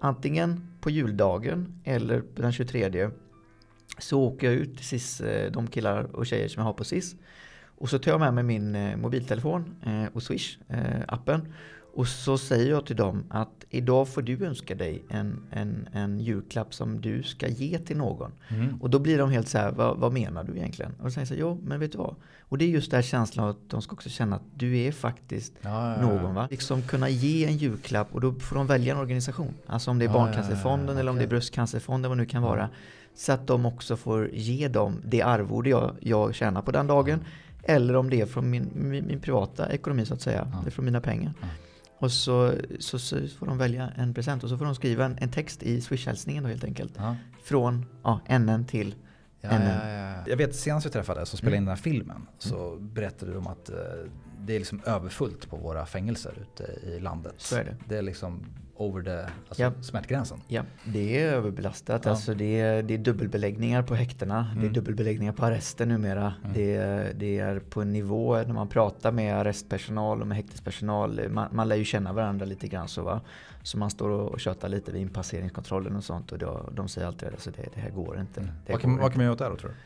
antingen 0.00 0.78
på 0.80 0.90
juldagen 0.90 1.80
eller 1.84 2.22
den 2.34 2.52
23 2.52 3.10
så 3.98 4.20
åker 4.20 4.46
jag 4.46 4.56
ut 4.56 4.76
till 4.76 4.86
SIS, 4.86 5.20
eh, 5.20 5.52
de 5.52 5.66
killar 5.66 6.16
och 6.16 6.26
tjejer 6.26 6.48
som 6.48 6.60
jag 6.60 6.64
har 6.64 6.72
på 6.72 6.84
SIS. 6.84 7.16
Och 7.78 7.90
så 7.90 7.98
tar 7.98 8.10
jag 8.10 8.20
med 8.20 8.34
mig 8.34 8.44
min 8.44 8.74
eh, 8.74 8.96
mobiltelefon 8.96 9.74
eh, 9.86 10.04
och 10.12 10.22
Swish 10.22 10.58
appen 11.08 11.52
och 11.98 12.08
så 12.08 12.38
säger 12.38 12.70
jag 12.70 12.86
till 12.86 12.96
dem 12.96 13.24
att 13.30 13.64
idag 13.70 14.08
får 14.08 14.22
du 14.22 14.44
önska 14.46 14.74
dig 14.74 15.02
en, 15.08 15.40
en, 15.50 15.88
en 15.92 16.20
julklapp 16.20 16.74
som 16.74 17.00
du 17.00 17.22
ska 17.22 17.48
ge 17.48 17.78
till 17.78 17.96
någon. 17.96 18.32
Mm. 18.48 18.80
Och 18.80 18.90
då 18.90 18.98
blir 18.98 19.18
de 19.18 19.30
helt 19.30 19.48
så 19.48 19.58
här, 19.58 19.72
vad, 19.72 19.98
vad 19.98 20.12
menar 20.12 20.44
du 20.44 20.56
egentligen? 20.56 20.92
Och 20.98 21.04
då 21.04 21.10
säger 21.10 21.20
jag 21.20 21.28
så 21.28 21.34
här, 21.34 21.40
jo 21.40 21.60
men 21.64 21.80
vet 21.80 21.92
du 21.92 21.98
vad? 21.98 22.14
Och 22.40 22.58
det 22.58 22.64
är 22.64 22.68
just 22.68 22.90
den 22.90 22.98
här 22.98 23.02
känslan 23.02 23.48
att 23.48 23.56
de 23.68 23.82
ska 23.82 23.92
också 23.92 24.08
känna 24.08 24.36
att 24.36 24.42
du 24.54 24.78
är 24.78 24.92
faktiskt 24.92 25.52
ja, 25.62 25.94
ja, 25.94 26.02
någon. 26.02 26.34
Va? 26.34 26.48
Liksom 26.50 26.82
kunna 26.82 27.08
ge 27.08 27.44
en 27.44 27.56
julklapp 27.56 28.08
och 28.14 28.20
då 28.20 28.32
får 28.32 28.56
de 28.56 28.66
välja 28.66 28.94
en 28.94 29.00
organisation. 29.00 29.54
Alltså 29.66 29.90
om 29.90 29.98
det 29.98 30.04
är 30.04 30.12
Barncancerfonden 30.12 30.96
eller 30.96 31.10
om 31.10 31.16
det 31.16 31.24
är 31.24 31.28
Bröstcancerfonden, 31.28 32.08
vad 32.08 32.18
det 32.18 32.22
nu 32.22 32.28
kan 32.28 32.42
vara. 32.42 32.68
Så 33.14 33.32
att 33.32 33.46
de 33.46 33.66
också 33.66 33.96
får 33.96 34.30
ge 34.32 34.68
dem 34.68 35.02
det 35.04 35.22
arvode 35.22 35.70
jag, 35.70 35.96
jag 36.00 36.34
tjänar 36.34 36.62
på 36.62 36.70
den 36.70 36.86
dagen. 36.86 37.24
Eller 37.62 37.96
om 37.96 38.10
det 38.10 38.20
är 38.20 38.26
från 38.26 38.50
min, 38.50 38.70
min, 38.74 39.06
min 39.06 39.20
privata 39.20 39.72
ekonomi 39.72 40.06
så 40.06 40.14
att 40.14 40.20
säga. 40.20 40.52
Det 40.62 40.68
är 40.68 40.70
från 40.70 40.84
mina 40.84 41.00
pengar. 41.00 41.32
Och 41.98 42.12
så, 42.12 42.52
så, 42.78 42.98
så, 42.98 43.28
får 43.38 43.46
de 43.46 43.58
välja 43.58 43.92
en 43.96 44.14
present 44.14 44.44
och 44.44 44.50
så 44.50 44.58
får 44.58 44.64
de 44.64 44.74
skriva 44.74 45.04
en, 45.04 45.18
en 45.20 45.30
text 45.30 45.62
i 45.62 45.80
Swish-hälsningen 45.80 46.44
helt 46.44 46.64
enkelt. 46.64 46.92
Ja. 46.96 47.16
Från 47.42 47.86
ja, 48.02 48.20
NN 48.38 48.66
till 48.66 48.94
ja. 49.40 49.50
Ja, 49.52 49.88
ja, 49.88 50.14
Jag 50.26 50.36
vet 50.36 50.56
senast 50.56 50.86
vi 50.86 50.90
träffades 50.90 51.32
och 51.32 51.38
spelade 51.38 51.56
mm. 51.56 51.62
in 51.62 51.66
den 51.66 51.76
här 51.76 51.82
filmen 51.82 52.26
så 52.38 52.72
mm. 52.72 52.94
berättade 52.94 53.38
om 53.38 53.46
att 53.46 53.70
eh, 53.70 53.76
det 54.40 54.54
är 54.54 54.58
liksom 54.58 54.80
överfullt 54.86 55.50
på 55.50 55.56
våra 55.56 55.86
fängelser 55.86 56.34
ute 56.40 56.88
i 56.88 57.00
landet. 57.00 57.34
Så 57.36 57.56
är 57.56 57.64
det. 57.64 57.76
Det 57.88 57.96
är 57.96 58.02
liksom 58.02 58.44
over 58.78 59.02
the 59.02 59.32
alltså 59.48 59.62
ja. 59.62 59.72
smärtgränsen. 59.80 60.40
Ja, 60.48 60.62
det 60.84 61.22
är 61.22 61.32
överbelastat. 61.32 62.04
Ja. 62.04 62.10
Alltså 62.10 62.34
det, 62.34 62.60
är, 62.60 62.82
det 62.82 62.94
är 62.94 62.98
dubbelbeläggningar 62.98 63.82
på 63.82 63.94
häktena. 63.94 64.38
Mm. 64.38 64.54
Det 64.54 64.60
är 64.60 64.62
mm. 64.62 64.72
dubbelbeläggningar 64.72 65.32
på 65.32 65.44
arresten 65.44 65.88
numera. 65.88 66.34
Mm. 66.44 66.54
Det, 66.54 66.74
är, 66.74 67.12
det 67.14 67.38
är 67.38 67.58
på 67.58 67.82
en 67.82 67.92
nivå 67.92 68.36
när 68.36 68.52
man 68.52 68.68
pratar 68.68 69.12
med 69.12 69.36
arrestpersonal 69.36 70.20
och 70.20 70.26
med 70.26 70.36
häktespersonal. 70.36 71.28
Man, 71.28 71.48
man 71.52 71.68
lär 71.68 71.76
ju 71.76 71.84
känna 71.84 72.12
varandra 72.12 72.46
lite 72.46 72.68
grann 72.68 72.88
så 72.88 73.02
va. 73.02 73.20
Så 73.62 73.78
man 73.78 73.90
står 73.90 74.10
och 74.10 74.40
tjötar 74.40 74.68
lite 74.68 74.92
vid 74.92 75.02
inpasseringskontrollen 75.02 75.96
och 75.96 76.04
sånt. 76.04 76.32
Och 76.32 76.38
då, 76.38 76.68
de 76.72 76.88
säger 76.88 77.06
alltid 77.06 77.28
att 77.28 77.34
alltså 77.34 77.50
det, 77.50 77.68
det 77.74 77.80
här 77.80 77.90
går 77.90 78.20
inte. 78.20 78.40
Mm. 78.40 78.52
Det 78.66 78.72
vad, 78.72 78.80
kan, 78.80 78.96
vad 78.96 79.12
kan 79.12 79.18
man 79.18 79.24
göra 79.24 79.32
åt 79.32 79.38
det 79.38 79.48
då 79.48 79.56
tror 79.56 79.70
du? 79.70 79.76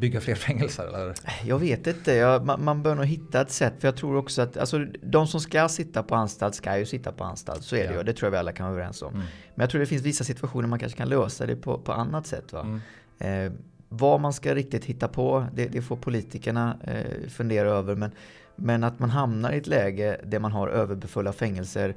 Bygga 0.00 0.20
fler 0.20 0.34
fängelser? 0.34 0.84
Eller? 0.88 1.14
Jag 1.44 1.58
vet 1.58 1.86
inte. 1.86 2.12
Jag, 2.12 2.46
man, 2.46 2.64
man 2.64 2.82
bör 2.82 2.94
nog 2.94 3.04
hitta 3.04 3.40
ett 3.40 3.50
sätt. 3.50 3.74
För 3.78 3.88
jag 3.88 3.96
tror 3.96 4.16
också 4.16 4.42
att 4.42 4.56
alltså, 4.56 4.86
de 5.02 5.26
som 5.26 5.40
ska 5.40 5.68
sitta 5.68 6.02
på 6.02 6.14
anstalt 6.14 6.54
ska 6.54 6.78
ju 6.78 6.86
sitta 6.86 7.12
på 7.12 7.24
anstalt. 7.24 7.62
Så 7.62 7.76
är 7.76 7.84
ja. 7.84 7.90
det 7.90 7.96
ju. 7.96 8.02
Det 8.02 8.12
tror 8.12 8.26
jag 8.26 8.30
vi 8.30 8.38
alla 8.38 8.52
kan 8.52 8.66
vara 8.66 8.74
överens 8.74 9.02
om. 9.02 9.14
Mm. 9.14 9.26
Men 9.54 9.62
jag 9.62 9.70
tror 9.70 9.80
det 9.80 9.86
finns 9.86 10.02
vissa 10.02 10.24
situationer 10.24 10.68
man 10.68 10.78
kanske 10.78 10.98
kan 10.98 11.08
lösa 11.08 11.46
det 11.46 11.56
på, 11.56 11.78
på 11.78 11.92
annat 11.92 12.26
sätt. 12.26 12.52
Va? 12.52 12.60
Mm. 12.60 13.46
Eh, 13.46 13.52
vad 13.88 14.20
man 14.20 14.32
ska 14.32 14.54
riktigt 14.54 14.84
hitta 14.84 15.08
på, 15.08 15.46
det, 15.54 15.66
det 15.66 15.82
får 15.82 15.96
politikerna 15.96 16.76
eh, 16.84 17.28
fundera 17.28 17.70
över. 17.70 17.94
Men, 17.94 18.10
men 18.56 18.84
att 18.84 18.98
man 18.98 19.10
hamnar 19.10 19.52
i 19.52 19.58
ett 19.58 19.66
läge 19.66 20.20
där 20.24 20.38
man 20.38 20.52
har 20.52 20.68
överbefulla 20.68 21.32
fängelser 21.32 21.94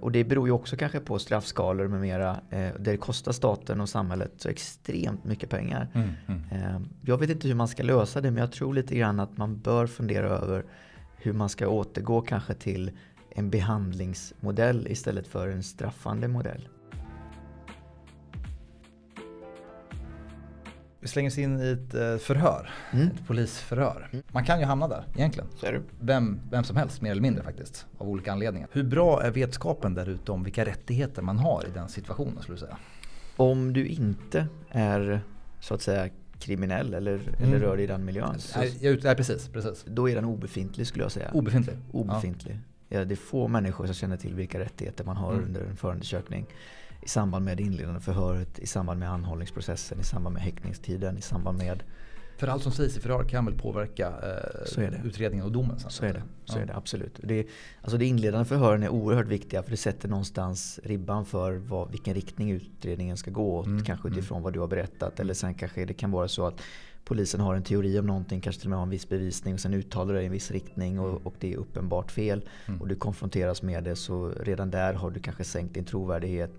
och 0.00 0.12
det 0.12 0.24
beror 0.24 0.48
ju 0.48 0.52
också 0.52 0.76
kanske 0.76 1.00
på 1.00 1.18
straffskalor 1.18 1.88
med 1.88 2.00
mera. 2.00 2.30
Eh, 2.30 2.58
där 2.58 2.78
det 2.78 2.96
kostar 2.96 3.32
staten 3.32 3.80
och 3.80 3.88
samhället 3.88 4.32
så 4.36 4.48
extremt 4.48 5.24
mycket 5.24 5.50
pengar. 5.50 5.88
Mm, 5.94 6.10
mm. 6.28 6.42
Eh, 6.50 6.80
jag 7.02 7.18
vet 7.18 7.30
inte 7.30 7.48
hur 7.48 7.54
man 7.54 7.68
ska 7.68 7.82
lösa 7.82 8.20
det 8.20 8.30
men 8.30 8.40
jag 8.40 8.52
tror 8.52 8.74
lite 8.74 8.94
grann 8.96 9.20
att 9.20 9.36
man 9.36 9.58
bör 9.58 9.86
fundera 9.86 10.28
över 10.28 10.64
hur 11.16 11.32
man 11.32 11.48
ska 11.48 11.68
återgå 11.68 12.20
kanske 12.20 12.54
till 12.54 12.90
en 13.30 13.50
behandlingsmodell 13.50 14.86
istället 14.90 15.26
för 15.26 15.48
en 15.48 15.62
straffande 15.62 16.28
modell. 16.28 16.68
Vi 21.02 21.08
slänger 21.08 21.30
oss 21.30 21.38
in 21.38 21.60
i 21.60 21.70
ett 21.70 21.94
eh, 21.94 22.16
förhör, 22.16 22.70
mm. 22.92 23.06
ett 23.06 23.26
polisförhör. 23.26 24.08
Mm. 24.12 24.24
Man 24.32 24.44
kan 24.44 24.60
ju 24.60 24.66
hamna 24.66 24.88
där 24.88 25.04
egentligen. 25.14 25.48
Vem, 26.00 26.40
vem 26.50 26.64
som 26.64 26.76
helst 26.76 27.00
mer 27.00 27.10
eller 27.10 27.22
mindre 27.22 27.44
faktiskt. 27.44 27.86
Av 27.98 28.08
olika 28.08 28.32
anledningar. 28.32 28.68
Hur 28.72 28.84
bra 28.84 29.22
är 29.22 29.30
vetskapen 29.30 29.94
där 29.94 30.08
ute 30.08 30.32
om 30.32 30.44
vilka 30.44 30.64
rättigheter 30.64 31.22
man 31.22 31.38
har 31.38 31.64
i 31.68 31.70
den 31.74 31.88
situationen 31.88 32.42
skulle 32.42 32.56
du 32.56 32.60
säga? 32.60 32.76
Om 33.36 33.72
du 33.72 33.86
inte 33.86 34.46
är 34.70 35.20
så 35.60 35.74
att 35.74 35.82
säga 35.82 36.08
kriminell 36.38 36.94
eller, 36.94 37.14
mm. 37.14 37.34
eller 37.42 37.58
rör 37.58 37.76
dig 37.76 37.84
i 37.84 37.88
den 37.88 38.04
miljön. 38.04 38.38
Så, 38.38 38.58
nej, 38.58 38.98
nej, 39.02 39.16
precis, 39.16 39.48
precis. 39.48 39.84
Då 39.86 40.08
är 40.08 40.14
den 40.14 40.24
obefintlig 40.24 40.86
skulle 40.86 41.04
jag 41.04 41.12
säga. 41.12 41.30
Obefintlig? 41.32 41.76
Obefintlig. 41.92 42.58
Ja. 42.88 42.98
ja 42.98 43.04
det 43.04 43.14
är 43.14 43.16
få 43.16 43.48
människor 43.48 43.86
som 43.86 43.94
känner 43.94 44.16
till 44.16 44.34
vilka 44.34 44.60
rättigheter 44.60 45.04
man 45.04 45.16
har 45.16 45.32
mm. 45.32 45.44
under 45.44 45.60
en 45.60 45.76
förundersökning 45.76 46.46
i 47.02 47.08
samband 47.08 47.44
med 47.44 47.56
det 47.56 47.62
inledande 47.62 48.00
förhöret, 48.00 48.58
i 48.58 48.66
samband 48.66 49.00
med 49.00 49.10
anhållningsprocessen, 49.10 50.00
i 50.00 50.04
samband 50.04 50.34
med 50.34 50.42
häktningstiden, 50.42 51.18
i 51.18 51.20
samband 51.20 51.58
med 51.58 51.82
För 52.36 52.48
allt 52.48 52.62
som 52.62 52.72
sägs 52.72 52.96
i 52.96 53.00
förhör 53.00 53.24
kan 53.24 53.44
väl 53.44 53.54
påverka 53.54 54.08
eh, 54.08 55.04
utredningen 55.04 55.46
och 55.46 55.52
domen? 55.52 55.78
Sen, 55.78 55.90
så 55.90 56.04
är 56.04 56.12
det, 56.12 56.22
så 56.44 56.58
ja. 56.58 56.62
är 56.62 56.66
det 56.66 56.76
absolut. 56.76 57.20
Det, 57.22 57.46
alltså 57.82 57.98
det 57.98 58.06
inledande 58.06 58.44
förhören 58.44 58.82
är 58.82 58.88
oerhört 58.88 59.26
viktiga 59.26 59.62
för 59.62 59.70
det 59.70 59.76
sätter 59.76 60.08
någonstans 60.08 60.80
ribban 60.82 61.24
för 61.24 61.52
vad, 61.52 61.90
vilken 61.90 62.14
riktning 62.14 62.50
utredningen 62.50 63.16
ska 63.16 63.30
gå 63.30 63.58
åt. 63.58 63.66
Mm, 63.66 63.84
kanske 63.84 64.08
mm. 64.08 64.18
utifrån 64.18 64.36
mm. 64.36 64.44
vad 64.44 64.52
du 64.52 64.60
har 64.60 64.68
berättat. 64.68 65.20
Eller 65.20 65.34
sen 65.34 65.54
kanske 65.54 65.84
det 65.84 65.94
kan 65.94 66.10
vara 66.10 66.28
så 66.28 66.46
att 66.46 66.60
polisen 67.04 67.40
har 67.40 67.54
en 67.54 67.62
teori 67.62 67.98
om 67.98 68.06
någonting, 68.06 68.40
kanske 68.40 68.60
till 68.60 68.66
och 68.66 68.70
med 68.70 68.78
har 68.78 68.82
en 68.82 68.90
viss 68.90 69.08
bevisning 69.08 69.54
och 69.54 69.60
sen 69.60 69.74
uttalar 69.74 70.14
det 70.14 70.22
i 70.22 70.26
en 70.26 70.32
viss 70.32 70.50
riktning 70.50 71.00
och, 71.00 71.26
och 71.26 71.34
det 71.38 71.52
är 71.52 71.56
uppenbart 71.56 72.10
fel. 72.10 72.44
Mm. 72.66 72.80
Och 72.80 72.88
du 72.88 72.94
konfronteras 72.94 73.62
med 73.62 73.84
det 73.84 73.96
så 73.96 74.32
redan 74.40 74.70
där 74.70 74.94
har 74.94 75.10
du 75.10 75.20
kanske 75.20 75.44
sänkt 75.44 75.74
din 75.74 75.84
trovärdighet. 75.84 76.50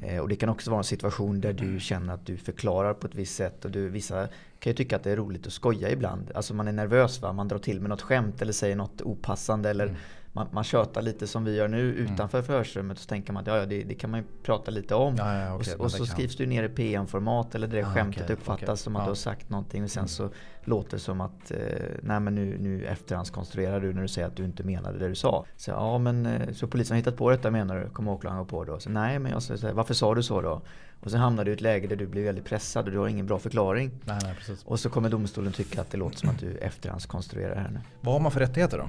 Det. 0.00 0.06
Eh, 0.06 0.20
och 0.20 0.28
det 0.28 0.36
kan 0.36 0.48
också 0.48 0.70
vara 0.70 0.78
en 0.78 0.84
situation 0.84 1.40
där 1.40 1.52
du 1.52 1.80
känner 1.80 2.14
att 2.14 2.26
du 2.26 2.36
förklarar 2.36 2.94
på 2.94 3.06
ett 3.06 3.14
visst 3.14 3.36
sätt 3.36 3.64
och 3.64 3.70
du, 3.70 3.88
vissa 3.88 4.28
kan 4.58 4.70
ju 4.70 4.74
tycka 4.74 4.96
att 4.96 5.02
det 5.02 5.10
är 5.10 5.16
roligt 5.16 5.46
att 5.46 5.52
skoja 5.52 5.90
ibland. 5.90 6.30
Alltså 6.34 6.54
man 6.54 6.68
är 6.68 6.72
nervös 6.72 7.22
va, 7.22 7.32
man 7.32 7.48
drar 7.48 7.58
till 7.58 7.80
med 7.80 7.90
något 7.90 8.02
skämt 8.02 8.42
eller 8.42 8.52
säger 8.52 8.76
något 8.76 9.02
opassande 9.02 9.70
eller 9.70 9.86
mm 9.86 9.96
man, 10.36 10.48
man 10.52 10.64
tjötar 10.64 11.02
lite 11.02 11.26
som 11.26 11.44
vi 11.44 11.56
gör 11.56 11.68
nu 11.68 11.90
mm. 11.90 12.12
utanför 12.12 12.38
mm. 12.38 12.46
förhörsrummet. 12.46 12.98
Så 12.98 13.08
tänker 13.08 13.32
man 13.32 13.40
att 13.40 13.46
ja, 13.46 13.56
ja 13.56 13.66
det, 13.66 13.82
det, 13.82 13.94
kan 13.94 14.10
man 14.10 14.20
ju 14.20 14.26
prata 14.42 14.70
lite 14.70 14.94
om. 14.94 15.16
Ja, 15.16 15.38
ja, 15.38 15.54
okay, 15.54 15.74
och, 15.74 15.80
och, 15.80 15.92
så 15.92 16.06
skrivs 16.06 16.36
det 16.36 16.46
ner 16.46 16.62
i 16.62 16.68
PM-format 16.68 17.54
eller 17.54 17.66
det 17.66 17.82
ah, 17.82 17.94
skämtet 17.94 18.22
okay, 18.22 18.36
uppfattas 18.36 18.62
okay. 18.62 18.76
som 18.76 18.96
att 18.96 19.04
du 19.04 19.10
har 19.10 19.14
sagt 19.14 19.50
någonting. 19.50 19.84
Och 19.84 19.90
sen 19.90 20.00
mm. 20.00 20.08
så 20.08 20.30
låter 20.64 20.90
det 20.90 20.98
som 20.98 21.20
att 21.20 21.50
eh, 21.50 21.58
nej 22.02 22.20
men 22.20 22.34
nu, 22.34 22.58
nu 22.58 22.84
efterhandskonstruerar 22.84 23.80
du 23.80 23.92
när 23.92 24.02
du 24.02 24.08
säger 24.08 24.28
att 24.28 24.36
du 24.36 24.44
inte 24.44 24.62
menade 24.62 24.98
det 24.98 25.08
du 25.08 25.14
sa. 25.14 25.44
Så, 25.56 25.70
ja, 25.70 25.98
men, 25.98 26.26
eh, 26.26 26.52
så 26.52 26.66
polisen 26.66 26.94
har 26.94 26.98
hittat 26.98 27.16
på 27.16 27.30
detta 27.30 27.50
menar 27.50 27.76
du? 27.76 27.90
Kommer 27.90 28.12
åklagaren 28.12 28.46
på 28.46 28.64
då? 28.64 28.80
Så, 28.80 28.90
nej 28.90 29.18
men 29.18 29.32
jag 29.32 29.42
säger 29.42 29.72
varför 29.72 29.94
sa 29.94 30.14
du 30.14 30.22
så 30.22 30.40
då? 30.40 30.62
Och 31.00 31.10
sen 31.10 31.20
hamnar 31.20 31.44
du 31.44 31.50
i 31.50 31.54
ett 31.54 31.60
läge 31.60 31.86
där 31.86 31.96
du 31.96 32.06
blir 32.06 32.24
väldigt 32.24 32.44
pressad 32.44 32.84
och 32.84 32.92
du 32.92 32.98
har 32.98 33.08
ingen 33.08 33.26
bra 33.26 33.38
förklaring. 33.38 33.90
Nej, 34.04 34.18
nej, 34.22 34.56
och 34.64 34.80
så 34.80 34.90
kommer 34.90 35.08
domstolen 35.08 35.52
tycka 35.52 35.80
att 35.80 35.90
det 35.90 35.98
låter 35.98 36.18
som 36.18 36.28
att 36.28 36.38
du 36.38 36.56
efterhandskonstruerar 36.56 37.56
här 37.56 37.70
nu. 37.70 37.80
Vad 38.00 38.14
har 38.14 38.20
man 38.20 38.32
för 38.32 38.40
rättigheter 38.40 38.78
då? 38.78 38.88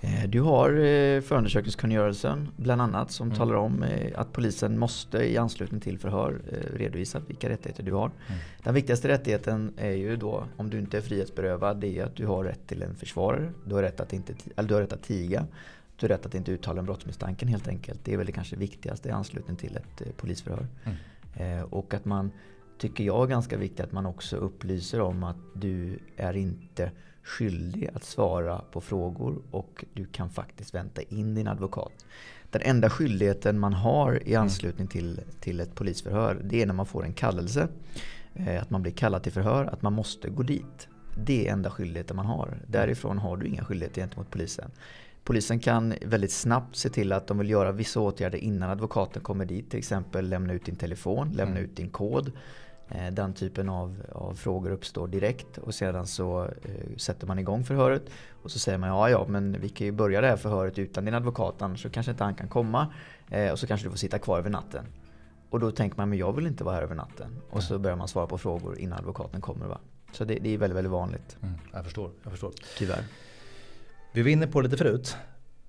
Eh, 0.00 0.28
du 0.28 0.40
har 0.40 0.70
eh, 0.70 1.20
förundersökningskungörelsen 1.20 2.48
bland 2.56 2.82
annat 2.82 3.10
som 3.10 3.26
mm. 3.26 3.38
talar 3.38 3.54
om 3.54 3.82
eh, 3.82 4.20
att 4.20 4.32
polisen 4.32 4.78
måste 4.78 5.18
i 5.18 5.36
anslutning 5.36 5.80
till 5.80 5.98
förhör 5.98 6.40
redovisa 6.74 7.20
vilka 7.26 7.48
rättigheter 7.48 7.82
du 7.82 7.92
har. 7.92 8.06
Mm. 8.06 8.40
Den 8.62 8.74
viktigaste 8.74 9.08
rättigheten 9.08 9.72
är 9.76 9.92
ju 9.92 10.16
då 10.16 10.44
om 10.56 10.70
du 10.70 10.78
inte 10.78 10.96
är 10.96 11.00
frihetsberövad 11.00 11.80
det 11.80 11.98
är 11.98 12.04
att 12.04 12.16
du 12.16 12.26
har 12.26 12.44
rätt 12.44 12.66
till 12.66 12.82
en 12.82 12.94
försvarare. 12.94 13.52
Du 13.64 13.74
har 13.74 13.82
rätt 13.82 14.00
att, 14.00 14.12
inte, 14.12 14.34
eller 14.56 14.68
du 14.68 14.74
har 14.74 14.80
rätt 14.80 14.92
att 14.92 15.02
tiga. 15.02 15.46
Du 15.96 16.06
har 16.06 16.08
rätt 16.08 16.26
att 16.26 16.34
inte 16.34 16.52
uttala 16.52 16.78
en 16.78 16.86
brottsmisstanken 16.86 17.48
helt 17.48 17.68
enkelt. 17.68 18.00
Det 18.04 18.12
är 18.12 18.16
väl 18.16 18.26
det 18.26 18.32
kanske 18.32 18.56
viktigaste 18.56 19.08
i 19.08 19.12
anslutning 19.12 19.56
till 19.56 19.76
ett 19.76 20.16
polisförhör. 20.16 20.66
Mm. 20.84 21.64
Och 21.64 21.94
att 21.94 22.04
man, 22.04 22.30
tycker 22.80 23.04
jag 23.04 23.22
är 23.22 23.26
ganska 23.26 23.56
viktigt 23.56 23.80
att 23.80 23.92
man 23.92 24.06
också 24.06 24.36
upplyser 24.36 25.00
om 25.00 25.24
att 25.24 25.36
du 25.54 25.98
är 26.16 26.36
inte 26.36 26.90
skyldig 27.22 27.88
att 27.94 28.04
svara 28.04 28.64
på 28.72 28.80
frågor 28.80 29.42
och 29.50 29.84
du 29.94 30.06
kan 30.06 30.30
faktiskt 30.30 30.74
vänta 30.74 31.02
in 31.02 31.34
din 31.34 31.48
advokat. 31.48 31.92
Den 32.50 32.62
enda 32.64 32.90
skyldigheten 32.90 33.58
man 33.58 33.72
har 33.72 34.22
i 34.28 34.30
mm. 34.30 34.42
anslutning 34.42 34.86
till, 34.88 35.20
till 35.40 35.60
ett 35.60 35.74
polisförhör 35.74 36.40
det 36.44 36.62
är 36.62 36.66
när 36.66 36.74
man 36.74 36.86
får 36.86 37.04
en 37.04 37.12
kallelse. 37.12 37.68
Eh, 38.34 38.62
att 38.62 38.70
man 38.70 38.82
blir 38.82 38.92
kallad 38.92 39.22
till 39.22 39.32
förhör, 39.32 39.64
att 39.64 39.82
man 39.82 39.92
måste 39.92 40.28
gå 40.30 40.42
dit. 40.42 40.88
Det 41.16 41.48
är 41.48 41.52
enda 41.52 41.70
skyldigheten 41.70 42.16
man 42.16 42.26
har. 42.26 42.58
Därifrån 42.66 43.18
har 43.18 43.36
du 43.36 43.46
inga 43.46 43.64
skyldigheter 43.64 44.00
gentemot 44.00 44.30
polisen. 44.30 44.70
Polisen 45.24 45.60
kan 45.60 45.94
väldigt 46.02 46.32
snabbt 46.32 46.76
se 46.76 46.88
till 46.88 47.12
att 47.12 47.26
de 47.26 47.38
vill 47.38 47.50
göra 47.50 47.72
vissa 47.72 48.00
åtgärder 48.00 48.38
innan 48.38 48.70
advokaten 48.70 49.22
kommer 49.22 49.44
dit. 49.44 49.70
Till 49.70 49.78
exempel 49.78 50.28
lämna 50.28 50.52
ut 50.52 50.64
din 50.64 50.76
telefon, 50.76 51.32
lämna 51.32 51.56
mm. 51.56 51.64
ut 51.64 51.76
din 51.76 51.90
kod. 51.90 52.32
Eh, 52.90 53.12
den 53.12 53.34
typen 53.34 53.68
av, 53.68 54.02
av, 54.12 54.34
frågor 54.34 54.70
uppstår 54.70 55.08
direkt 55.08 55.58
och 55.58 55.74
sedan 55.74 56.06
så 56.06 56.44
eh, 56.44 56.96
sätter 56.96 57.26
man 57.26 57.38
igång 57.38 57.64
förhöret 57.64 58.02
och 58.42 58.50
så 58.50 58.58
säger 58.58 58.78
man 58.78 58.88
ja 58.88 59.10
ja 59.10 59.26
men 59.28 59.60
vi 59.60 59.68
kan 59.68 59.86
ju 59.86 59.92
börja 59.92 60.20
det 60.20 60.26
här 60.26 60.36
förhöret 60.36 60.78
utan 60.78 61.04
din 61.04 61.14
advokat 61.14 61.62
annars 61.62 61.82
så 61.82 61.90
kanske 61.90 62.12
inte 62.12 62.24
han 62.24 62.34
kan 62.34 62.48
komma 62.48 62.94
eh, 63.28 63.52
och 63.52 63.58
så 63.58 63.66
kanske 63.66 63.86
du 63.86 63.90
får 63.90 63.98
sitta 63.98 64.18
kvar 64.18 64.38
över 64.38 64.50
natten. 64.50 64.84
Och 65.50 65.60
då 65.60 65.70
tänker 65.70 65.96
man 65.96 66.08
men 66.08 66.18
jag 66.18 66.32
vill 66.32 66.46
inte 66.46 66.64
vara 66.64 66.74
här 66.74 66.82
över 66.82 66.94
natten 66.94 67.36
och 67.50 67.62
så 67.62 67.78
börjar 67.78 67.96
man 67.96 68.08
svara 68.08 68.26
på 68.26 68.38
frågor 68.38 68.78
innan 68.78 68.98
advokaten 68.98 69.40
kommer. 69.40 69.66
Va? 69.66 69.80
Så 70.12 70.24
det, 70.24 70.34
det 70.34 70.54
är 70.54 70.58
väldigt, 70.58 70.76
väldigt 70.76 70.92
vanligt. 70.92 71.36
Mm, 71.42 71.54
jag 71.72 71.84
förstår, 71.84 72.10
jag 72.22 72.32
förstår. 72.32 72.52
Tyvärr. 72.78 73.04
Vi 74.12 74.22
var 74.22 74.30
inne 74.30 74.46
på 74.46 74.60
det 74.60 74.68
lite 74.68 74.84
förut 74.84 75.16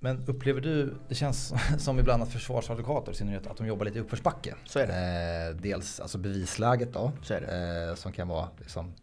men 0.04 0.24
upplever 0.28 0.62
du, 0.62 0.94
det 1.08 1.16
känns 1.16 1.54
som 1.78 2.00
ibland 2.00 2.24
att 2.24 2.32
försvarsadvokater 2.32 3.12
i 3.12 3.16
synnerhet 3.16 3.48
att 3.48 3.58
de 3.58 3.68
jobbar 3.68 3.86
lite 3.86 3.98
i 3.98 4.02
uppförsbacke. 4.02 4.56
Så 4.66 4.80
är 4.80 4.88
det. 4.88 5.50
Eh, 5.50 5.62
dels 5.62 6.00
alltså 6.00 6.18
bevisläget 6.18 6.94
då. 6.94 7.12
Så 7.24 7.34
är 7.34 7.42
det. 7.42 7.90
Eh, 7.90 7.96
som 7.96 8.12
kan 8.12 8.28
vara 8.28 8.48
liksom, 8.60 8.94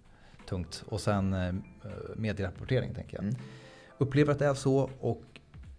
tungt. 0.49 0.85
Och 0.88 1.00
sen 1.00 1.33
eh, 1.33 1.55
medierapportering 2.17 2.95
tänker 2.95 3.17
jag. 3.17 3.25
Mm. 3.25 3.37
Upplever 3.99 4.33
att 4.33 4.38
det 4.38 4.47
är 4.47 4.55
så 4.55 4.90
och 5.00 5.23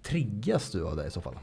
triggas 0.03 0.71
du 0.71 0.85
av 0.85 0.95
det 0.95 1.07
i 1.07 1.11
så 1.11 1.21
fall? 1.21 1.35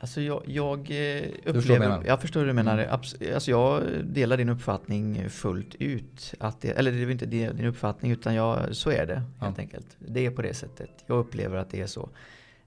Alltså 0.00 0.20
jag, 0.20 0.42
jag 0.46 0.78
eh, 0.78 1.22
upplever, 1.44 1.88
jag, 1.88 2.06
jag 2.06 2.20
förstår 2.20 2.40
hur 2.40 2.46
du 2.46 2.52
menar. 2.52 2.78
Mm. 2.78 2.90
Alltså 3.34 3.50
jag 3.50 3.82
delar 4.04 4.36
din 4.36 4.48
uppfattning 4.48 5.30
fullt 5.30 5.74
ut. 5.74 6.34
Att 6.40 6.60
det, 6.60 6.70
eller 6.70 6.92
det 6.92 7.02
är 7.02 7.10
inte 7.10 7.26
din 7.26 7.64
uppfattning 7.64 8.12
utan 8.12 8.34
jag, 8.34 8.76
så 8.76 8.90
är 8.90 9.06
det 9.06 9.22
helt 9.40 9.58
ja. 9.58 9.62
enkelt. 9.62 9.96
Det 9.98 10.26
är 10.26 10.30
på 10.30 10.42
det 10.42 10.54
sättet. 10.54 10.90
Jag 11.06 11.18
upplever 11.18 11.56
att 11.56 11.70
det 11.70 11.80
är 11.80 11.86
så. 11.86 12.08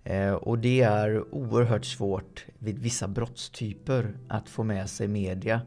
Eh, 0.09 0.33
och 0.33 0.59
det 0.59 0.81
är 0.81 1.35
oerhört 1.35 1.85
svårt 1.85 2.45
vid 2.59 2.79
vissa 2.79 3.07
brottstyper 3.07 4.17
att 4.27 4.49
få 4.49 4.63
med 4.63 4.89
sig 4.89 5.07
media. 5.07 5.61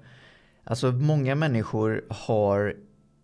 Alltså 0.65 0.93
många 0.93 1.35
människor 1.35 2.05
har 2.11 2.77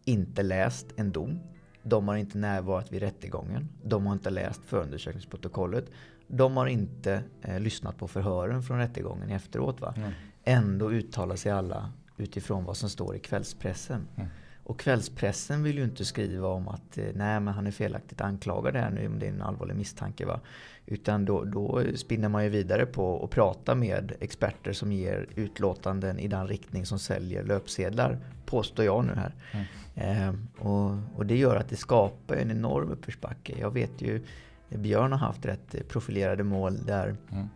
inte 0.04 0.42
läst 0.42 0.86
en 0.96 1.12
dom. 1.12 1.40
De 1.82 2.08
har 2.08 2.16
inte 2.16 2.38
närvarat 2.38 2.92
vid 2.92 3.00
rättegången. 3.00 3.68
De 3.82 4.06
har 4.06 4.12
inte 4.12 4.30
läst 4.30 4.60
förundersökningsprotokollet. 4.64 5.90
De 6.28 6.56
har 6.56 6.66
inte 6.66 7.22
eh, 7.42 7.60
lyssnat 7.60 7.98
på 7.98 8.08
förhören 8.08 8.62
från 8.62 8.78
rättegången 8.78 9.30
efteråt. 9.30 9.80
Va? 9.80 9.94
Mm. 9.96 10.12
Ändå 10.44 10.92
uttalar 10.92 11.36
sig 11.36 11.52
alla 11.52 11.92
utifrån 12.16 12.64
vad 12.64 12.76
som 12.76 12.88
står 12.88 13.16
i 13.16 13.18
kvällspressen. 13.18 14.08
Mm. 14.16 14.28
Och 14.66 14.78
kvällspressen 14.78 15.62
vill 15.62 15.78
ju 15.78 15.84
inte 15.84 16.04
skriva 16.04 16.48
om 16.48 16.68
att 16.68 16.98
eh, 16.98 17.04
nej 17.14 17.40
men 17.40 17.54
han 17.54 17.66
är 17.66 17.70
felaktigt 17.70 18.20
anklagad 18.20 18.76
här 18.76 18.90
nu 18.90 19.06
om 19.06 19.18
det 19.18 19.26
är 19.26 19.30
en 19.30 19.42
allvarlig 19.42 19.76
misstanke. 19.76 20.26
Va? 20.26 20.40
Utan 20.86 21.24
då, 21.24 21.44
då 21.44 21.82
spinner 21.96 22.28
man 22.28 22.44
ju 22.44 22.50
vidare 22.50 22.86
på 22.86 23.24
att 23.24 23.30
prata 23.30 23.74
med 23.74 24.12
experter 24.20 24.72
som 24.72 24.92
ger 24.92 25.26
utlåtanden 25.34 26.18
i 26.18 26.28
den 26.28 26.48
riktning 26.48 26.86
som 26.86 26.98
säljer 26.98 27.44
löpsedlar. 27.44 28.18
Påstår 28.46 28.84
jag 28.84 29.04
nu 29.04 29.12
här. 29.14 29.34
Mm. 29.52 29.66
Eh, 29.94 30.34
och, 30.66 30.98
och, 31.16 31.26
det 31.26 31.36
gör 31.36 31.56
att 31.56 31.68
det 31.68 31.76
skapar 31.76 32.36
en 32.36 32.50
enorm 32.50 32.90
uppförsbacke. 32.90 33.54
Jag 33.58 33.70
vet 33.70 34.02
ju 34.02 34.24
Björn 34.68 35.12
har 35.12 35.18
haft 35.18 35.46
rätt 35.46 35.88
profilerade 35.88 36.44
mål 36.44 36.76
där, 36.86 37.16
mm. 37.32 37.48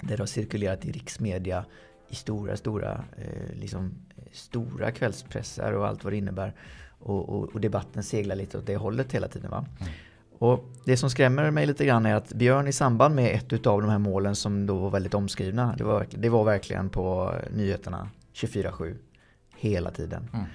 där 0.00 0.16
det 0.16 0.22
har 0.22 0.26
cirkulerat 0.26 0.84
i 0.84 0.92
riksmedia 0.92 1.64
i 2.08 2.14
stora, 2.14 2.56
stora, 2.56 3.04
eh, 3.16 3.56
liksom, 3.60 3.94
stora 4.36 4.90
kvällspressar 4.90 5.72
och 5.72 5.86
allt 5.86 6.04
vad 6.04 6.12
det 6.12 6.16
innebär. 6.16 6.54
Och, 6.98 7.28
och, 7.28 7.54
och, 7.54 7.60
debatten 7.60 8.02
seglar 8.02 8.36
lite 8.36 8.58
åt 8.58 8.66
det 8.66 8.76
hållet 8.76 9.12
hela 9.12 9.28
tiden. 9.28 9.50
Va? 9.50 9.66
Mm. 9.80 9.92
Och 10.38 10.64
det 10.84 10.96
som 10.96 11.10
skrämmer 11.10 11.50
mig 11.50 11.66
lite 11.66 11.84
grann 11.86 12.06
är 12.06 12.14
att 12.14 12.32
Björn 12.32 12.68
i 12.68 12.72
samband 12.72 13.14
med 13.14 13.34
ett 13.34 13.66
av 13.66 13.80
de 13.82 13.90
här 13.90 13.98
målen 13.98 14.36
som 14.36 14.66
då 14.66 14.78
var 14.78 14.90
väldigt 14.90 15.14
omskrivna. 15.14 15.74
Det 15.78 15.84
var, 15.84 16.06
det 16.10 16.28
var 16.28 16.44
verkligen 16.44 16.88
på 16.88 17.34
nyheterna 17.54 18.08
24-7 18.34 18.96
hela 19.56 19.90
tiden. 19.90 20.30
Mm. 20.32 20.46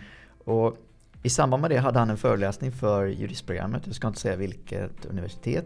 Och 0.46 0.78
i 1.24 1.30
samband 1.30 1.62
med 1.62 1.72
det 1.72 1.78
hade 1.78 2.00
han 2.00 2.10
en 2.10 2.18
föreläsning 2.18 2.72
för 2.72 3.06
juristprogrammet. 3.06 3.84
Jag 3.86 3.96
ska 3.96 4.08
inte 4.08 4.20
säga 4.20 4.36
vilket 4.36 5.06
universitet. 5.06 5.66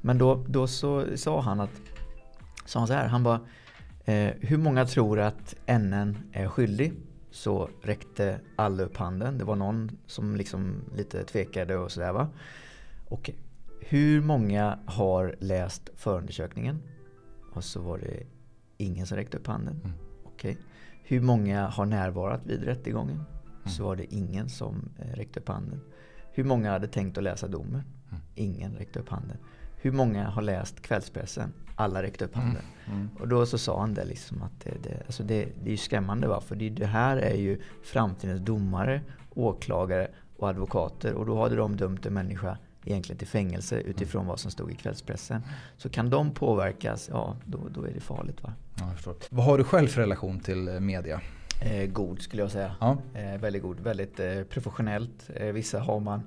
Men 0.00 0.18
då, 0.18 0.44
då 0.48 0.66
så 0.66 1.16
sa 1.16 1.40
han 1.40 1.60
att 1.60 1.70
sa 2.64 2.78
han 2.78 2.88
så 2.88 2.94
här. 2.94 3.08
Han 3.08 3.22
bara 3.22 3.40
eh, 4.04 4.30
Hur 4.40 4.56
många 4.56 4.86
tror 4.86 5.20
att 5.20 5.54
NN 5.66 6.18
är 6.32 6.48
skyldig? 6.48 6.92
Så 7.30 7.70
räckte 7.82 8.40
alla 8.56 8.82
upp 8.82 8.96
handen. 8.96 9.38
Det 9.38 9.44
var 9.44 9.56
någon 9.56 9.90
som 10.06 10.36
liksom 10.36 10.74
lite 10.96 11.24
tvekade 11.24 11.76
och 11.76 11.92
sådär 11.92 12.12
va. 12.12 12.28
Okej. 13.08 13.34
Hur 13.80 14.20
många 14.20 14.78
har 14.86 15.36
läst 15.38 15.90
förundersökningen? 15.96 16.82
Och 17.52 17.64
så 17.64 17.80
var 17.80 17.98
det 17.98 18.26
ingen 18.76 19.06
som 19.06 19.16
räckte 19.16 19.36
upp 19.36 19.46
handen. 19.46 19.80
Mm. 19.84 19.96
Okej. 20.24 20.58
Hur 21.02 21.20
många 21.20 21.66
har 21.66 21.86
närvarat 21.86 22.46
vid 22.46 22.62
rättegången? 22.62 23.16
Mm. 23.16 23.68
Så 23.68 23.84
var 23.84 23.96
det 23.96 24.14
ingen 24.14 24.48
som 24.48 24.88
eh, 24.98 25.16
räckte 25.16 25.40
upp 25.40 25.48
handen. 25.48 25.80
Hur 26.32 26.44
många 26.44 26.70
hade 26.70 26.88
tänkt 26.88 27.18
att 27.18 27.24
läsa 27.24 27.48
domen? 27.48 27.82
Mm. 28.10 28.22
Ingen 28.34 28.76
räckte 28.76 28.98
upp 28.98 29.08
handen. 29.08 29.36
Hur 29.82 29.92
många 29.92 30.28
har 30.28 30.42
läst 30.42 30.82
kvällspressen? 30.82 31.52
Alla 31.74 32.02
räckte 32.02 32.24
upp 32.24 32.34
handen. 32.34 32.62
Mm. 32.86 32.98
Mm. 32.98 33.10
Och 33.20 33.28
då 33.28 33.46
så 33.46 33.58
sa 33.58 33.80
han 33.80 33.94
det 33.94 34.04
liksom 34.04 34.42
att 34.42 34.60
det, 34.64 34.70
det, 34.82 35.02
alltså 35.06 35.22
det, 35.22 35.48
det 35.62 35.68
är 35.68 35.70
ju 35.70 35.76
skrämmande. 35.76 36.28
Va? 36.28 36.40
För 36.40 36.56
det, 36.56 36.68
det 36.68 36.86
här 36.86 37.16
är 37.16 37.34
ju 37.34 37.60
framtidens 37.82 38.40
domare, 38.40 39.00
åklagare 39.34 40.08
och 40.36 40.48
advokater. 40.48 41.14
Och 41.14 41.26
då 41.26 41.42
hade 41.42 41.56
de 41.56 41.76
dömt 41.76 42.06
en 42.06 42.14
människa 42.14 42.58
egentligen 42.84 43.18
till 43.18 43.28
fängelse 43.28 43.80
utifrån 43.80 44.26
vad 44.26 44.40
som 44.40 44.50
stod 44.50 44.70
i 44.70 44.74
kvällspressen. 44.74 45.42
Så 45.76 45.88
kan 45.88 46.10
de 46.10 46.30
påverkas, 46.30 47.08
ja 47.12 47.36
då, 47.44 47.68
då 47.70 47.84
är 47.84 47.92
det 47.94 48.00
farligt. 48.00 48.42
Va? 48.42 48.52
Ja, 48.78 49.14
Vad 49.30 49.44
har 49.44 49.58
du 49.58 49.64
själv 49.64 49.88
för 49.88 50.00
relation 50.00 50.40
till 50.40 50.68
eh, 50.68 50.80
media? 50.80 51.20
Eh, 51.60 51.86
god 51.86 52.20
skulle 52.20 52.42
jag 52.42 52.50
säga. 52.50 52.74
Ja. 52.80 52.98
Eh, 53.14 53.40
väldigt 53.40 53.62
god, 53.62 53.80
väldigt 53.80 54.20
eh, 54.20 54.42
professionellt. 54.42 55.30
Eh, 55.34 55.46
vissa 55.46 55.80
har 55.80 56.00
man 56.00 56.22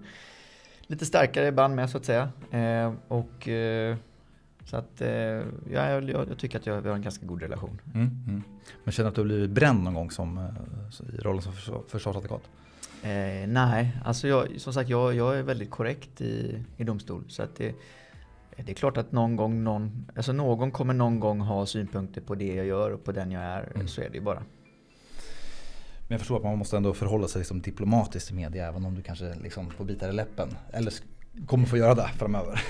lite 0.94 1.06
starkare 1.06 1.52
band 1.52 1.76
med 1.76 1.90
så 1.90 1.98
att 1.98 2.06
säga. 2.06 2.32
Eh, 2.52 2.94
och 3.08 3.48
eh, 3.48 3.98
så 4.66 4.78
att 4.78 5.02
eh, 5.02 5.10
ja, 5.10 5.90
jag, 5.90 6.10
jag, 6.10 6.38
tycker 6.38 6.60
att 6.60 6.66
jag, 6.66 6.82
vi 6.82 6.90
har 6.90 6.96
en 6.96 7.02
ganska 7.02 7.26
god 7.26 7.42
relation. 7.42 7.82
Mm, 7.94 8.10
mm. 8.28 8.44
Men 8.84 8.92
känner 8.92 9.06
du 9.06 9.10
att 9.10 9.16
du 9.16 9.22
har 9.22 9.26
blivit 9.26 9.50
bränd 9.50 9.84
någon 9.84 9.94
gång 9.94 10.12
som, 10.12 10.38
eh, 10.38 11.16
i 11.18 11.22
rollen 11.22 11.42
som 11.42 11.54
försvarsadvokat? 11.88 12.42
Eh, 13.04 13.48
nej, 13.48 13.98
alltså 14.06 14.28
jag, 14.28 14.48
som 14.58 14.74
sagt 14.74 14.90
jag, 14.90 15.16
jag 15.16 15.38
är 15.38 15.44
väldigt 15.44 15.72
korrekt 15.72 16.22
i, 16.22 16.64
i 16.78 16.84
domstol. 16.84 17.24
Så 17.28 17.44
att 17.44 17.56
det, 17.56 17.76
det 18.56 18.72
är 18.72 18.76
klart 18.76 18.98
att 18.98 19.12
någon 19.12 19.36
gång 19.36 19.64
någon, 19.64 20.06
alltså 20.16 20.34
någon 20.34 20.72
kommer 20.72 20.94
någon 20.94 21.20
gång 21.20 21.40
ha 21.42 21.66
synpunkter 21.66 22.22
på 22.22 22.36
det 22.36 22.56
jag 22.56 22.66
gör 22.66 22.92
och 22.92 23.04
på 23.04 23.12
den 23.12 23.32
jag 23.32 23.44
är. 23.44 23.72
Mm. 23.76 23.88
Så 23.88 24.02
är 24.02 24.10
det 24.10 24.16
ju 24.16 24.22
bara. 24.22 24.44
Men 26.08 26.16
jag 26.16 26.20
förstår 26.20 26.38
att 26.38 26.44
man 26.44 26.58
måste 26.58 26.78
ändå 26.78 26.94
förhålla 26.94 27.28
sig 27.28 27.40
liksom 27.40 27.62
diplomatiskt 27.62 28.28
till 28.28 28.36
media 28.36 28.68
även 28.68 28.86
om 28.86 28.96
du 28.96 29.02
kanske 29.02 29.34
liksom 29.44 29.72
får 29.72 29.86
bita 29.86 30.10
i 30.10 30.14
läppen. 30.14 30.58
Eller 30.72 30.94
kommer 31.48 31.66
få 31.66 31.78
göra 31.78 31.96
det 31.96 32.10
framöver. 32.18 32.62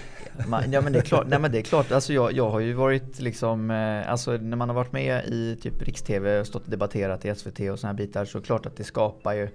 ja 0.71 0.81
men 0.81 0.93
det 0.93 0.99
är 0.99 1.03
klart, 1.03 1.27
nej, 1.27 1.39
men 1.39 1.51
det 1.51 1.57
är 1.57 1.61
klart 1.61 1.91
alltså 1.91 2.13
jag, 2.13 2.33
jag 2.33 2.49
har 2.49 2.59
ju 2.59 2.73
varit 2.73 3.19
liksom, 3.19 3.71
eh, 3.71 4.11
alltså 4.11 4.31
när 4.31 4.57
man 4.57 4.69
har 4.69 4.75
varit 4.75 4.91
med 4.91 5.25
i 5.25 5.57
typ 5.61 5.81
Riks-TV 5.81 6.39
och 6.39 6.47
stått 6.47 6.63
och 6.63 6.69
debatterat 6.69 7.25
i 7.25 7.35
SVT 7.35 7.59
och 7.59 7.79
sådana 7.79 7.93
bitar 7.93 8.25
så 8.25 8.37
är 8.37 8.41
det 8.41 8.45
klart 8.45 8.65
att 8.65 8.77
det 8.77 8.83
skapar 8.83 9.33
ju 9.33 9.49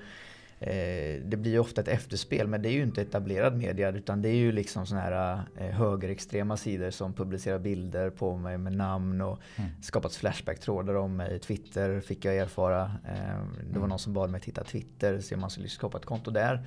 Eh, 0.61 1.23
det 1.25 1.37
blir 1.37 1.53
ju 1.53 1.59
ofta 1.59 1.81
ett 1.81 1.89
efterspel 1.89 2.47
men 2.47 2.63
det 2.63 2.69
är 2.69 2.73
ju 2.73 2.83
inte 2.83 3.03
etablerad 3.03 3.57
media 3.57 3.91
utan 3.91 4.23
det 4.23 4.29
är 4.29 4.35
ju 4.35 4.53
liksom 4.53 4.87
sådana 4.87 5.05
här 5.05 5.43
eh, 5.57 5.67
högerextrema 5.67 6.57
sidor 6.57 6.91
som 6.91 7.13
publicerar 7.13 7.59
bilder 7.59 8.11
på 8.11 8.37
mig 8.37 8.59
med 8.59 8.77
namn 8.77 9.21
och 9.21 9.39
mm. 9.57 9.71
skapat 9.83 10.15
flashback-trådar 10.15 10.95
om 10.95 11.17
mig. 11.17 11.39
Twitter 11.39 12.01
fick 12.01 12.25
jag 12.25 12.37
erfara. 12.37 12.83
Eh, 13.05 13.41
det 13.61 13.73
var 13.73 13.77
mm. 13.77 13.89
någon 13.89 13.99
som 13.99 14.13
bad 14.13 14.31
mig 14.31 14.41
titta 14.41 14.65
Twitter 14.65 15.21
så 15.21 15.37
man 15.37 15.51
skulle 15.51 15.69
skapa 15.69 15.99
ett 15.99 16.05
konto 16.05 16.31
där. 16.31 16.67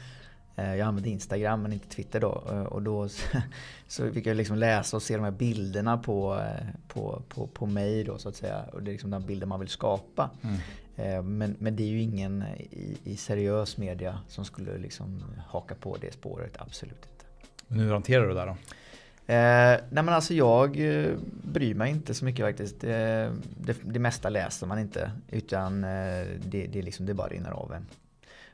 Jag 0.56 0.80
använde 0.80 1.10
Instagram 1.10 1.62
men 1.62 1.74
inte 1.74 1.88
Twitter 1.88 2.20
då. 2.20 2.30
Och 2.70 2.82
då 2.82 3.10
så 3.88 4.12
fick 4.12 4.26
jag 4.26 4.38
liksom 4.38 4.58
läsa 4.58 4.98
och 4.98 5.04
se 5.04 5.16
de 5.16 5.24
här 5.24 5.32
bilderna 5.32 5.98
på, 5.98 6.42
på, 6.88 7.22
på, 7.30 7.48
på 7.48 7.66
mig 7.66 8.04
då 8.04 8.18
så 8.18 8.30
att 8.30 8.36
säga. 8.36 8.64
Och 8.74 8.84
det 8.84 8.90
är 8.90 8.94
liksom 8.94 9.10
den 9.10 9.26
bilden 9.26 9.50
man 9.50 9.60
vill 9.60 9.70
skapa. 9.70 10.30
Mm. 10.42 10.58
Eh, 10.96 11.24
men, 11.24 11.56
men 11.60 11.76
det 11.76 11.84
är 11.84 11.88
ju 11.88 12.02
ingen 12.02 12.44
i, 12.72 12.98
i 13.04 13.18
seriös 13.18 13.78
media 13.78 14.20
som 14.28 14.46
skulle 14.46 14.78
liksom 14.78 15.24
haka 15.48 15.76
på 15.76 15.98
det 16.02 16.14
spåret, 16.14 16.58
absolut 16.60 17.06
inte. 17.12 17.26
Men 17.68 17.80
hur 17.80 17.94
hanterar 17.94 18.28
du 18.28 18.34
det 18.34 18.46
då? 18.46 18.56
Eh, 19.32 19.80
nej 19.90 20.04
men 20.04 20.10
alltså 20.10 20.34
jag 20.34 20.80
eh, 20.80 21.12
bryr 21.44 21.74
mig 21.74 21.92
inte 21.92 22.14
så 22.14 22.26
mycket 22.26 22.46
faktiskt. 22.46 22.84
Eh, 22.84 23.32
det, 23.58 23.78
det 23.84 24.00
mesta 24.00 24.30
läser 24.30 24.68
man 24.68 24.80
inte 24.80 25.12
utan 25.30 25.84
eh, 25.84 26.28
det, 26.46 26.68
det, 26.68 26.82
liksom, 26.82 27.06
det 27.06 27.14
bara 27.14 27.28
rinner 27.28 27.52
av 27.52 27.74
en. 27.74 27.86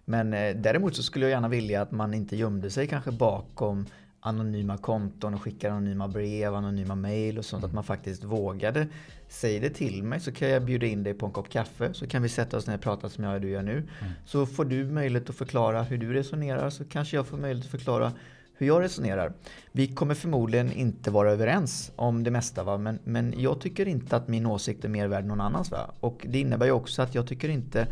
Men 0.10 0.34
eh, 0.34 0.56
däremot 0.56 0.96
så 0.96 1.04
skulle 1.04 1.26
jag 1.26 1.32
gärna 1.32 1.48
vilja 1.48 1.82
att 1.82 1.92
man 1.92 2.14
inte 2.14 2.36
gömde 2.36 2.72
sig 2.72 2.88
kanske 2.88 3.12
bakom 3.12 3.86
anonyma 4.20 4.78
konton 4.78 5.34
och 5.34 5.42
skickar 5.42 5.72
anonyma 5.72 6.08
brev, 6.08 6.56
anonyma 6.56 6.96
mail 6.96 7.38
och 7.38 7.46
sånt. 7.46 7.64
Mm. 7.64 7.70
Att 7.70 7.76
man 7.76 7.84
faktiskt 7.84 8.24
vågade. 8.24 8.88
Säg 9.28 9.60
det 9.60 9.70
till 9.70 10.04
mig 10.04 10.20
så 10.20 10.32
kan 10.32 10.50
jag 10.50 10.66
bjuda 10.66 10.86
in 10.86 11.04
dig 11.04 11.14
på 11.14 11.26
en 11.26 11.32
kopp 11.32 11.50
kaffe. 11.50 11.94
Så 11.94 12.08
kan 12.08 12.22
vi 12.22 12.30
sätta 12.30 12.58
oss 12.58 12.68
ner 12.68 12.76
och 12.76 12.82
prata 12.82 13.10
som 13.10 13.24
jag 13.24 13.36
och 13.36 13.42
du 13.42 13.50
gör 13.50 13.62
nu. 13.62 13.72
Mm. 13.72 14.14
Så 14.26 14.46
får 14.46 14.66
du 14.66 14.86
möjlighet 14.86 15.30
att 15.30 15.36
förklara 15.36 15.84
hur 15.84 15.98
du 15.98 16.14
resonerar 16.14 16.70
så 16.70 16.86
kanske 16.86 17.16
jag 17.16 17.28
får 17.28 17.38
möjlighet 17.38 17.66
att 17.66 17.72
förklara 17.72 18.12
hur 18.54 18.68
jag 18.68 18.82
resonerar. 18.82 19.34
Vi 19.72 19.88
kommer 19.88 20.16
förmodligen 20.16 20.72
inte 20.72 21.12
vara 21.12 21.32
överens 21.32 21.92
om 21.96 22.24
det 22.24 22.32
mesta 22.32 22.64
va? 22.64 22.78
Men, 22.78 23.00
men 23.04 23.34
jag 23.38 23.62
tycker 23.62 23.88
inte 23.88 24.16
att 24.16 24.28
min 24.28 24.46
åsikt 24.46 24.86
är 24.86 24.90
mer 24.90 25.08
värd 25.08 25.22
än 25.22 25.28
någon 25.28 25.42
annans. 25.42 25.72
Va? 25.72 25.92
Och 26.00 26.26
det 26.30 26.40
innebär 26.40 26.66
ju 26.66 26.72
också 26.72 27.02
att 27.02 27.16
jag 27.16 27.28
tycker 27.28 27.50
inte 27.50 27.88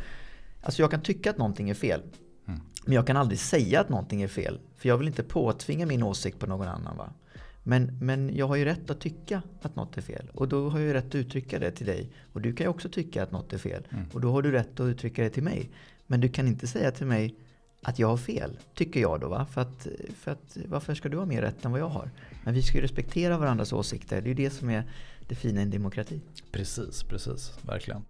Alltså 0.65 0.81
jag 0.81 0.91
kan 0.91 1.01
tycka 1.01 1.29
att 1.29 1.37
någonting 1.37 1.69
är 1.69 1.73
fel. 1.73 2.01
Mm. 2.47 2.59
Men 2.85 2.93
jag 2.93 3.07
kan 3.07 3.17
aldrig 3.17 3.39
säga 3.39 3.81
att 3.81 3.89
någonting 3.89 4.21
är 4.21 4.27
fel. 4.27 4.59
För 4.77 4.89
jag 4.89 4.97
vill 4.97 5.07
inte 5.07 5.23
påtvinga 5.23 5.85
min 5.85 6.03
åsikt 6.03 6.39
på 6.39 6.47
någon 6.47 6.67
annan. 6.67 6.97
Va? 6.97 7.13
Men, 7.63 7.97
men 8.01 8.35
jag 8.35 8.47
har 8.47 8.55
ju 8.55 8.65
rätt 8.65 8.89
att 8.89 8.99
tycka 8.99 9.41
att 9.61 9.75
något 9.75 9.97
är 9.97 10.01
fel. 10.01 10.29
Och 10.33 10.47
då 10.47 10.69
har 10.69 10.79
jag 10.79 10.87
ju 10.87 10.93
rätt 10.93 11.05
att 11.05 11.15
uttrycka 11.15 11.59
det 11.59 11.71
till 11.71 11.85
dig. 11.85 12.09
Och 12.33 12.41
du 12.41 12.53
kan 12.53 12.65
ju 12.65 12.69
också 12.69 12.89
tycka 12.89 13.23
att 13.23 13.31
något 13.31 13.53
är 13.53 13.57
fel. 13.57 13.87
Mm. 13.89 14.05
Och 14.13 14.21
då 14.21 14.31
har 14.31 14.41
du 14.41 14.51
rätt 14.51 14.79
att 14.79 14.85
uttrycka 14.85 15.23
det 15.23 15.29
till 15.29 15.43
mig. 15.43 15.69
Men 16.07 16.21
du 16.21 16.29
kan 16.29 16.47
inte 16.47 16.67
säga 16.67 16.91
till 16.91 17.05
mig 17.05 17.35
att 17.81 17.99
jag 17.99 18.07
har 18.07 18.17
fel, 18.17 18.59
tycker 18.73 18.99
jag 18.99 19.19
då. 19.19 19.27
Va? 19.27 19.45
För, 19.45 19.61
att, 19.61 19.87
för 20.19 20.31
att 20.31 20.57
varför 20.65 20.95
ska 20.95 21.09
du 21.09 21.17
ha 21.17 21.25
mer 21.25 21.41
rätt 21.41 21.65
än 21.65 21.71
vad 21.71 21.79
jag 21.81 21.89
har? 21.89 22.09
Men 22.43 22.53
vi 22.53 22.61
ska 22.61 22.77
ju 22.77 22.83
respektera 22.83 23.37
varandras 23.37 23.73
åsikter. 23.73 24.21
Det 24.21 24.27
är 24.27 24.35
ju 24.35 24.43
det 24.43 24.49
som 24.49 24.69
är 24.69 24.83
det 25.27 25.35
fina 25.35 25.59
i 25.59 25.63
en 25.63 25.69
demokrati. 25.69 26.21
Precis, 26.51 27.03
precis. 27.03 27.53
Verkligen. 27.61 28.01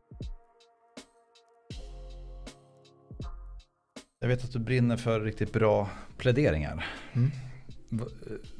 Jag 4.25 4.29
vet 4.29 4.43
att 4.43 4.51
du 4.51 4.59
brinner 4.59 4.97
för 4.97 5.21
riktigt 5.21 5.53
bra 5.53 5.89
pläderingar. 6.17 6.85
Mm. 7.13 7.31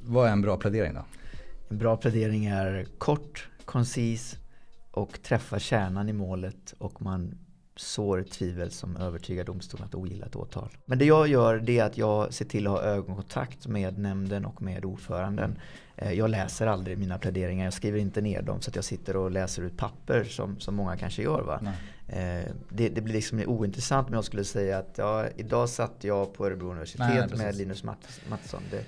Vad 0.04 0.28
är 0.28 0.32
en 0.32 0.41
bra 0.41 0.58
plädering 0.58 0.93
då? 0.93 1.06
En 1.69 1.78
bra 1.78 1.97
plädering 1.97 2.45
är 2.45 2.86
kort, 2.97 3.49
koncis 3.65 4.38
och 4.91 5.21
träffar 5.23 5.60
kärnan 5.60 6.10
i 6.10 6.13
målet 6.13 6.73
och 6.78 7.01
man 7.01 7.38
sår 7.75 8.23
tvivel 8.23 8.71
som 8.71 8.97
övertygar 8.97 9.43
domstolen 9.43 9.86
att 9.86 9.95
ogilla 9.95 10.25
ett 10.25 10.36
åtal. 10.36 10.69
Men 10.86 10.97
det 10.97 11.06
jag 11.06 11.28
gör 11.28 11.60
det 11.60 11.80
är 11.80 11.84
att 11.84 11.97
jag 11.97 12.34
ser 12.34 12.45
till 12.45 12.67
att 12.67 12.73
ha 12.73 12.82
ögonkontakt 12.82 13.67
med 13.67 13.97
nämnden 13.97 14.45
och 14.45 14.62
med 14.62 14.86
ordföranden. 14.86 15.60
Eh, 15.95 16.12
jag 16.12 16.30
läser 16.30 16.67
aldrig 16.67 16.97
mina 16.97 17.17
pläderingar, 17.17 17.63
jag 17.63 17.73
skriver 17.73 17.99
inte 17.99 18.21
ner 18.21 18.41
dem 18.41 18.62
så 18.62 18.69
att 18.69 18.75
jag 18.75 18.86
sitter 18.86 19.15
och 19.15 19.32
läser 19.32 19.63
ut 19.63 19.78
papper 19.78 20.23
som, 20.23 20.60
som 20.60 20.75
många 20.75 20.97
kanske 20.97 21.23
gör. 21.23 21.41
Va? 21.41 21.60
Eh, 21.63 21.69
det, 22.69 22.89
det, 22.89 23.01
blir 23.01 23.13
liksom 23.13 23.43
ointressant 23.47 24.07
om 24.07 24.13
jag 24.13 24.23
skulle 24.23 24.43
säga 24.43 24.77
att 24.77 24.93
ja, 24.97 25.25
idag 25.35 25.69
satt 25.69 25.95
jag 26.01 26.33
på 26.33 26.45
Örebro 26.45 26.71
universitet 26.71 26.99
nej, 27.07 27.37
med 27.37 27.55
Linus 27.55 27.83
Mattisson. 27.83 28.61
Det, 28.71 28.85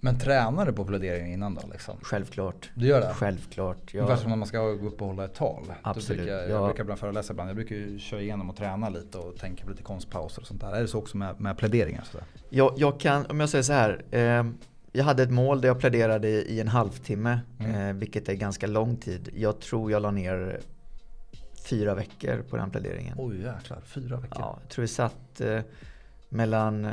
men 0.00 0.18
tränar 0.18 0.66
du 0.66 0.72
på 0.72 0.84
pläderingen 0.84 1.32
innan 1.32 1.54
då? 1.54 1.62
Liksom? 1.72 1.98
Självklart. 2.02 2.70
Du 2.74 2.86
gör 2.86 3.00
det? 3.00 3.14
Självklart. 3.14 3.94
Jag... 3.94 4.02
Ungefär 4.02 4.22
som 4.22 4.30
när 4.30 4.36
man 4.36 4.48
ska 4.48 4.58
gå 4.58 4.86
upp 4.86 5.02
och 5.02 5.08
hålla 5.08 5.24
ett 5.24 5.34
tal. 5.34 5.72
Absolut. 5.82 6.22
Brukar, 6.22 6.34
jag, 6.34 6.50
jag 6.50 6.64
brukar 6.64 6.82
ibland 6.82 7.00
föreläsa 7.00 7.32
ibland. 7.32 7.48
Jag 7.48 7.56
brukar 7.56 7.98
köra 7.98 8.20
igenom 8.20 8.50
och 8.50 8.56
träna 8.56 8.88
lite 8.88 9.18
och 9.18 9.36
tänka 9.36 9.64
på 9.64 9.70
lite 9.70 9.82
konstpauser 9.82 10.42
och 10.42 10.46
sånt 10.46 10.60
där. 10.60 10.72
Är 10.72 10.80
det 10.80 10.88
så 10.88 10.98
också 10.98 11.16
med, 11.16 11.40
med 11.40 11.58
pläderingar? 11.58 12.04
Så 12.12 12.18
jag, 12.50 12.74
jag 12.76 13.00
kan, 13.00 13.26
om 13.26 13.40
jag 13.40 13.48
säger 13.48 13.62
så 13.62 13.72
här. 13.72 14.04
Eh, 14.10 14.46
jag 14.92 15.04
hade 15.04 15.22
ett 15.22 15.30
mål 15.30 15.60
där 15.60 15.68
jag 15.68 15.78
pläderade 15.78 16.28
i 16.28 16.60
en 16.60 16.68
halvtimme. 16.68 17.40
Mm. 17.58 17.74
Eh, 17.74 17.94
vilket 17.94 18.28
är 18.28 18.34
ganska 18.34 18.66
lång 18.66 18.96
tid. 18.96 19.28
Jag 19.34 19.60
tror 19.60 19.90
jag 19.90 20.02
la 20.02 20.10
ner 20.10 20.60
fyra 21.64 21.94
veckor 21.94 22.42
på 22.50 22.56
den 22.56 22.70
pläderingen. 22.70 23.14
Oj 23.18 23.42
jäklar, 23.42 23.80
fyra 23.84 24.16
veckor? 24.16 24.38
Ja, 24.40 24.58
jag 24.62 24.70
tror 24.70 24.82
vi 24.82 24.88
satt 24.88 25.40
eh, 25.40 25.60
mellan 26.28 26.88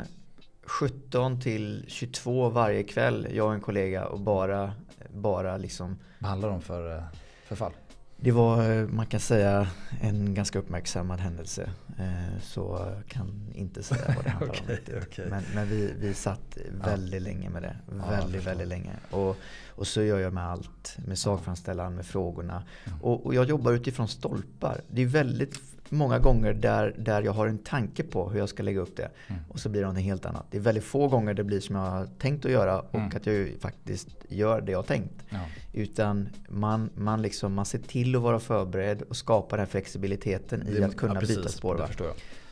17 0.62 1.40
till 1.40 1.84
22 1.88 2.48
varje 2.48 2.82
kväll, 2.82 3.28
jag 3.30 3.46
och 3.46 3.54
en 3.54 3.60
kollega 3.60 4.06
och 4.06 4.20
bara, 4.20 4.72
bara 5.08 5.56
liksom 5.56 5.98
Vad 6.18 6.30
handlar 6.30 6.48
om 6.48 6.60
för, 6.60 6.96
eh, 6.96 7.02
för 7.46 7.56
fall? 7.56 7.72
Det 8.18 8.32
var, 8.32 8.70
eh, 8.70 8.86
man 8.86 9.06
kan 9.06 9.20
säga, 9.20 9.68
en 10.00 10.34
ganska 10.34 10.58
uppmärksammad 10.58 11.20
händelse. 11.20 11.70
Eh, 11.98 12.40
så 12.42 12.92
jag 12.94 13.08
kan 13.08 13.52
inte 13.54 13.82
säga 13.82 14.14
vad 14.16 14.24
det 14.24 14.30
handlar 14.38 14.54
okay, 14.54 14.78
om. 14.96 15.02
Okay. 15.02 15.26
Men, 15.30 15.42
men, 15.54 15.68
vi, 15.68 15.92
vi 15.98 16.14
satt 16.14 16.58
väldigt 16.70 17.22
ja. 17.22 17.28
länge 17.28 17.50
med 17.50 17.62
det. 17.62 17.76
Väldigt, 17.86 18.44
ja, 18.44 18.50
väldigt 18.50 18.68
länge. 18.68 18.92
Och, 19.10 19.36
och 19.68 19.86
så 19.86 20.02
gör 20.02 20.18
jag 20.18 20.32
med 20.32 20.44
allt. 20.44 20.96
Med 21.06 21.18
sakframställan, 21.18 21.94
med 21.94 22.06
frågorna. 22.06 22.62
Mm. 22.84 23.02
Och, 23.02 23.26
och, 23.26 23.34
jag 23.34 23.48
jobbar 23.48 23.72
utifrån 23.72 24.08
stolpar. 24.08 24.80
Det 24.88 25.02
är 25.02 25.06
väldigt 25.06 25.60
många 25.88 26.18
gånger 26.18 26.52
där, 26.54 26.94
där 26.98 27.22
jag 27.22 27.32
har 27.32 27.46
en 27.46 27.58
tanke 27.58 28.02
på 28.02 28.30
hur 28.30 28.38
jag 28.38 28.48
ska 28.48 28.62
lägga 28.62 28.80
upp 28.80 28.96
det. 28.96 29.10
Mm. 29.26 29.42
Och 29.48 29.60
så 29.60 29.68
blir 29.68 29.80
det 29.80 29.86
något 29.86 30.02
helt 30.02 30.26
annat. 30.26 30.46
Det 30.50 30.56
är 30.56 30.60
väldigt 30.60 30.84
få 30.84 31.08
gånger 31.08 31.34
det 31.34 31.44
blir 31.44 31.60
som 31.60 31.76
jag 31.76 31.82
har 31.82 32.08
tänkt 32.18 32.44
att 32.44 32.50
göra 32.50 32.80
och 32.80 32.94
mm. 32.94 33.12
att 33.16 33.26
jag 33.26 33.48
faktiskt 33.60 34.08
gör 34.28 34.60
det 34.60 34.72
jag 34.72 34.78
har 34.78 34.82
tänkt. 34.82 35.24
Ja. 35.28 35.38
Utan 35.72 36.28
man, 36.48 36.90
man, 36.94 37.22
liksom, 37.22 37.54
man 37.54 37.66
ser 37.66 37.78
till 37.78 38.16
att 38.16 38.22
vara 38.22 38.40
förberedd 38.40 39.02
och 39.02 39.16
skapa 39.16 39.56
den 39.56 39.66
här 39.66 39.70
flexibiliteten 39.70 40.62
det, 40.66 40.78
i 40.78 40.84
att 40.84 40.96
kunna 40.96 41.14
ja, 41.14 41.20
precis, 41.20 41.36
byta 41.36 41.48
spår. 41.48 41.90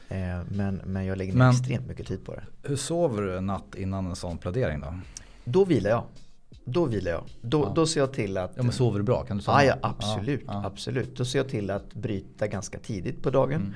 Eh, 0.08 0.16
men, 0.48 0.80
men 0.84 1.04
jag 1.04 1.18
lägger 1.18 1.34
ner 1.34 1.50
extremt 1.50 1.86
mycket 1.88 2.06
tid 2.06 2.24
på 2.24 2.34
det. 2.34 2.44
Hur 2.62 2.76
sover 2.76 3.22
du 3.22 3.36
en 3.36 3.46
natt 3.46 3.74
innan 3.76 4.06
en 4.06 4.16
sån 4.16 4.38
plädering 4.38 4.80
då? 4.80 4.94
Då 5.44 5.64
vilar 5.64 5.90
jag. 5.90 6.04
Då 6.64 6.84
vilar 6.84 7.10
jag. 7.10 7.24
Då, 7.40 7.62
ja. 7.62 7.72
då 7.74 7.86
ser 7.86 8.00
jag 8.00 8.12
till 8.12 8.36
att... 8.36 8.52
Ja 8.56 8.62
men 8.62 8.72
sover 8.72 8.98
du 8.98 9.04
bra? 9.04 9.24
Kan 9.24 9.36
du 9.36 9.42
sova? 9.42 9.64
Ja, 9.64 9.76
ja 9.82 9.88
absolut, 9.88 10.44
ja, 10.46 10.66
absolut. 10.66 11.16
Då 11.16 11.24
ser 11.24 11.38
jag 11.38 11.48
till 11.48 11.70
att 11.70 11.94
bryta 11.94 12.46
ganska 12.46 12.78
tidigt 12.78 13.22
på 13.22 13.30
dagen. 13.30 13.60
Mm. 13.60 13.74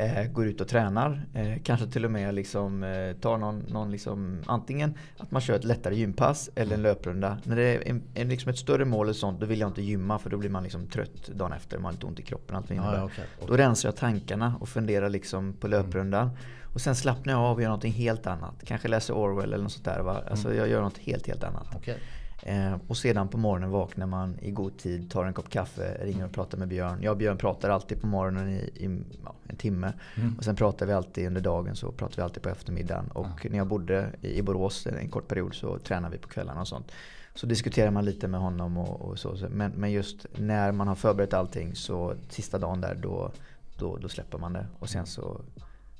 Eh, 0.00 0.24
går 0.24 0.46
ut 0.46 0.60
och 0.60 0.68
tränar. 0.68 1.26
Eh, 1.34 1.62
kanske 1.62 1.86
till 1.86 2.04
och 2.04 2.10
med 2.10 2.34
liksom, 2.34 2.82
eh, 2.82 3.12
tar 3.12 3.38
någon, 3.38 3.58
någon 3.58 3.90
liksom, 3.90 4.42
antingen 4.46 4.94
att 5.18 5.30
man 5.30 5.42
kör 5.42 5.54
ett 5.54 5.64
lättare 5.64 5.96
gympass 5.96 6.50
eller 6.54 6.74
en 6.74 6.80
mm. 6.80 6.82
löprunda. 6.82 7.38
När 7.44 7.56
det 7.56 7.62
är 7.62 7.88
en, 7.88 8.02
en, 8.14 8.28
liksom 8.28 8.50
ett 8.50 8.58
större 8.58 8.84
mål 8.84 9.08
och 9.08 9.16
sånt 9.16 9.40
då 9.40 9.46
vill 9.46 9.60
jag 9.60 9.70
inte 9.70 9.82
gymma 9.82 10.18
för 10.18 10.30
då 10.30 10.36
blir 10.36 10.50
man 10.50 10.62
liksom 10.62 10.86
trött 10.86 11.28
dagen 11.28 11.52
efter. 11.52 11.78
Man 11.78 11.84
har 11.84 11.92
lite 11.92 12.06
ont 12.06 12.20
i 12.20 12.22
kroppen. 12.22 12.56
Allt 12.56 12.70
ja, 12.70 12.90
okay, 12.90 13.04
okay. 13.04 13.24
Då 13.46 13.56
rensar 13.56 13.88
jag 13.88 13.96
tankarna 13.96 14.54
och 14.60 14.68
funderar 14.68 15.08
liksom 15.08 15.52
på 15.52 15.68
löprundan. 15.68 16.28
Mm. 16.28 16.38
Och 16.72 16.80
sen 16.80 16.94
slappnar 16.94 17.32
jag 17.32 17.42
av 17.42 17.56
och 17.56 17.62
gör 17.62 17.68
någonting 17.68 17.92
helt 17.92 18.26
annat. 18.26 18.54
Kanske 18.64 18.88
läser 18.88 19.14
Orwell 19.14 19.52
eller 19.52 19.62
något 19.62 19.72
sånt 19.72 19.84
där. 19.84 20.00
Va? 20.00 20.22
Alltså 20.30 20.54
jag 20.54 20.68
gör 20.68 20.82
något 20.82 20.98
helt, 20.98 21.26
helt 21.26 21.44
annat. 21.44 21.74
Okay. 21.76 21.96
Eh, 22.42 22.76
och 22.88 22.96
sedan 22.96 23.28
på 23.28 23.38
morgonen 23.38 23.70
vaknar 23.70 24.06
man 24.06 24.38
i 24.40 24.50
god 24.50 24.78
tid, 24.78 25.10
tar 25.10 25.24
en 25.24 25.34
kopp 25.34 25.50
kaffe, 25.50 25.96
ringer 26.00 26.24
och 26.24 26.32
pratar 26.32 26.58
med 26.58 26.68
Björn. 26.68 27.02
Jag 27.02 27.10
och 27.10 27.16
Björn 27.16 27.36
pratar 27.36 27.70
alltid 27.70 28.00
på 28.00 28.06
morgonen 28.06 28.48
i, 28.48 28.58
i 28.58 29.02
ja, 29.24 29.34
en 29.46 29.56
timme. 29.56 29.92
Mm. 30.16 30.34
Och 30.38 30.44
sen 30.44 30.56
pratar 30.56 30.86
vi 30.86 30.92
alltid 30.92 31.26
under 31.26 31.40
dagen, 31.40 31.76
så 31.76 31.92
pratar 31.92 32.16
vi 32.16 32.22
alltid 32.22 32.42
på 32.42 32.48
eftermiddagen. 32.48 33.08
Och 33.08 33.26
ja. 33.42 33.50
när 33.50 33.58
jag 33.58 33.66
bodde 33.66 34.10
i, 34.22 34.38
i 34.38 34.42
Borås 34.42 34.86
en 34.86 35.08
kort 35.08 35.28
period 35.28 35.54
så 35.54 35.78
tränade 35.78 36.16
vi 36.16 36.22
på 36.22 36.28
kvällarna 36.28 36.60
och 36.60 36.68
sånt. 36.68 36.92
Så 37.34 37.46
diskuterar 37.46 37.90
man 37.90 38.04
lite 38.04 38.28
med 38.28 38.40
honom 38.40 38.78
och, 38.78 39.00
och 39.00 39.18
så. 39.18 39.36
Men, 39.50 39.72
men, 39.72 39.92
just 39.92 40.26
när 40.36 40.72
man 40.72 40.88
har 40.88 40.94
förberett 40.94 41.34
allting 41.34 41.74
så 41.74 42.14
sista 42.28 42.58
dagen 42.58 42.80
där 42.80 42.94
då, 42.94 43.32
då, 43.78 43.96
då 43.96 44.08
släpper 44.08 44.38
man 44.38 44.52
det. 44.52 44.66
Och 44.78 44.88
sen 44.88 45.06
så 45.06 45.40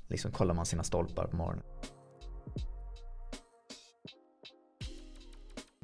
liksom 0.09 0.31
kollar 0.31 0.55
man 0.55 0.67
sina 0.67 0.83
stolpar 0.83 1.27
på 1.27 1.37
morgonen. 1.37 1.63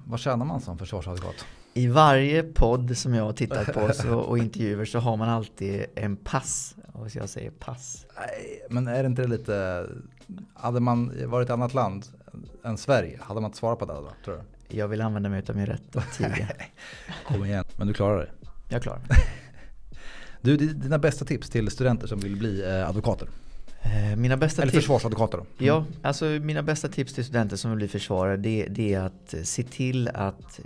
Vad 0.05 0.21
tjänar 0.21 0.45
man 0.47 0.61
som 0.61 0.79
försvarsadvokat? 0.79 1.47
I 1.75 1.87
varje 1.87 2.43
podd 2.43 2.97
som 2.97 3.15
jag 3.15 3.25
har 3.25 3.33
tittat 3.33 3.73
på 3.73 3.93
så, 3.93 4.15
och 4.19 4.39
intervjuer 4.39 4.85
så 4.85 4.99
har 4.99 5.17
man 5.17 5.29
alltid 5.29 5.87
en 5.95 6.17
pass. 6.17 6.77
Och 6.93 7.13
så 7.13 7.19
jag 7.19 7.29
säger 7.29 7.51
pass. 7.51 8.07
Nej, 8.17 8.67
men 8.71 8.89
är 8.89 9.03
det 9.03 9.07
inte 9.07 9.27
lite... 9.27 9.87
Hade 10.55 10.81
man 10.81 11.13
varit 11.27 11.45
i 11.45 11.47
ett 11.47 11.51
annat 11.51 11.75
land 11.75 12.07
än 12.65 12.79
Sverige, 12.79 13.19
hade 13.23 13.41
man 13.41 13.49
inte 13.49 13.59
svarat 13.59 13.79
på 13.79 13.85
det 13.85 13.93
då? 13.93 14.11
Tror 14.25 14.35
du? 14.35 14.77
Jag 14.77 14.89
vill 14.89 15.01
använda 15.01 15.29
mig 15.29 15.43
av 15.49 15.57
min 15.57 15.67
rätt 15.67 15.97
att 15.97 16.13
tiga. 16.13 16.49
Kom 17.27 17.45
igen, 17.45 17.65
men 17.77 17.87
du 17.87 17.93
klarar 17.93 18.19
det? 18.19 18.31
Jag 18.69 18.83
klarar 18.83 19.01
Du, 20.41 20.57
dina 20.57 20.99
bästa 20.99 21.25
tips 21.25 21.51
till 21.51 21.71
studenter 21.71 22.07
som 22.07 22.21
vill 22.21 22.37
bli 22.37 22.65
eh, 22.65 22.89
advokater? 22.89 23.29
Eh, 23.85 24.17
mina 24.17 24.37
bästa 24.37 24.63
Eller 24.63 24.73
försvarsadvokater 24.73 25.39
då? 25.39 25.45
Mm. 25.45 25.53
Ja, 25.59 25.85
alltså 26.03 26.25
mina 26.25 26.63
bästa 26.63 26.89
tips 26.89 27.13
till 27.15 27.25
studenter 27.25 27.57
som 27.57 27.71
vill 27.71 27.79
bli 27.79 27.89
försvarare 27.89 28.37
det, 28.37 28.67
det, 28.71 28.95
är 28.95 29.01
att 29.01 29.35
se 29.43 29.63
till 29.63 30.09
att 30.09 30.61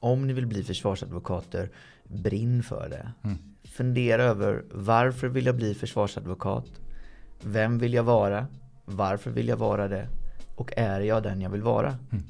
om 0.00 0.26
ni 0.26 0.32
vill 0.32 0.46
bli 0.46 0.64
försvarsadvokater, 0.64 1.70
brinn 2.04 2.62
för 2.62 2.88
det. 2.88 3.12
Mm. 3.22 3.38
Fundera 3.64 4.24
över 4.24 4.64
varför 4.70 5.28
vill 5.28 5.46
jag 5.46 5.56
bli 5.56 5.74
försvarsadvokat? 5.74 6.66
Vem 7.42 7.78
vill 7.78 7.94
jag 7.94 8.02
vara? 8.02 8.46
Varför 8.84 9.30
vill 9.30 9.48
jag 9.48 9.56
vara 9.56 9.88
det? 9.88 10.08
Och 10.56 10.72
är 10.76 11.00
jag 11.00 11.22
den 11.22 11.40
jag 11.40 11.50
vill 11.50 11.62
vara? 11.62 11.98
Mm. 12.12 12.24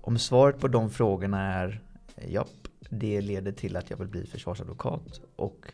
Om 0.00 0.18
svaret 0.18 0.60
på 0.60 0.68
de 0.68 0.90
frågorna 0.90 1.40
är 1.40 1.80
japp, 2.28 2.68
det 2.90 3.20
leder 3.20 3.52
till 3.52 3.76
att 3.76 3.90
jag 3.90 3.96
vill 3.96 4.08
bli 4.08 4.26
försvarsadvokat 4.26 5.20
och 5.36 5.66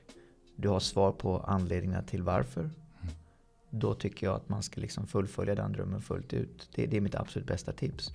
du 0.56 0.68
har 0.68 0.80
svar 0.80 1.12
på 1.12 1.38
anledningarna 1.38 2.02
till 2.02 2.22
varför 2.22 2.70
då 3.70 3.94
tycker 3.94 4.26
jag 4.26 4.36
att 4.36 4.48
man 4.48 4.62
ska 4.62 4.80
liksom 4.80 5.06
fullfölja 5.06 5.54
den 5.54 5.72
drömmen 5.72 6.00
fullt 6.00 6.32
ut. 6.32 6.68
Det, 6.74 6.86
det 6.86 6.96
är 6.96 7.00
mitt 7.00 7.14
absolut 7.14 7.48
bästa 7.48 7.72
tips. 7.72 8.12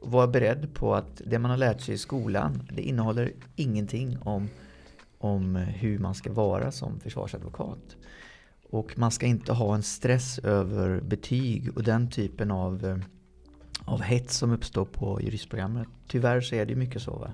Och 0.00 0.10
var 0.10 0.26
beredd 0.26 0.74
på 0.74 0.94
att 0.94 1.22
det 1.26 1.38
man 1.38 1.50
har 1.50 1.58
lärt 1.58 1.80
sig 1.80 1.94
i 1.94 1.98
skolan, 1.98 2.68
det 2.72 2.82
innehåller 2.82 3.32
ingenting 3.56 4.18
om, 4.18 4.48
om 5.18 5.56
hur 5.56 5.98
man 5.98 6.14
ska 6.14 6.32
vara 6.32 6.72
som 6.72 7.00
försvarsadvokat. 7.00 7.96
Och 8.70 8.98
man 8.98 9.10
ska 9.10 9.26
inte 9.26 9.52
ha 9.52 9.74
en 9.74 9.82
stress 9.82 10.38
över 10.38 11.00
betyg 11.00 11.76
och 11.76 11.82
den 11.82 12.10
typen 12.10 12.50
av, 12.50 13.02
av 13.84 14.02
hets 14.02 14.36
som 14.36 14.50
uppstår 14.50 14.84
på 14.84 15.20
juristprogrammet. 15.22 15.88
Tyvärr 16.08 16.40
så 16.40 16.54
är 16.54 16.66
det 16.66 16.74
mycket 16.74 17.02
så. 17.02 17.16
Va? 17.16 17.32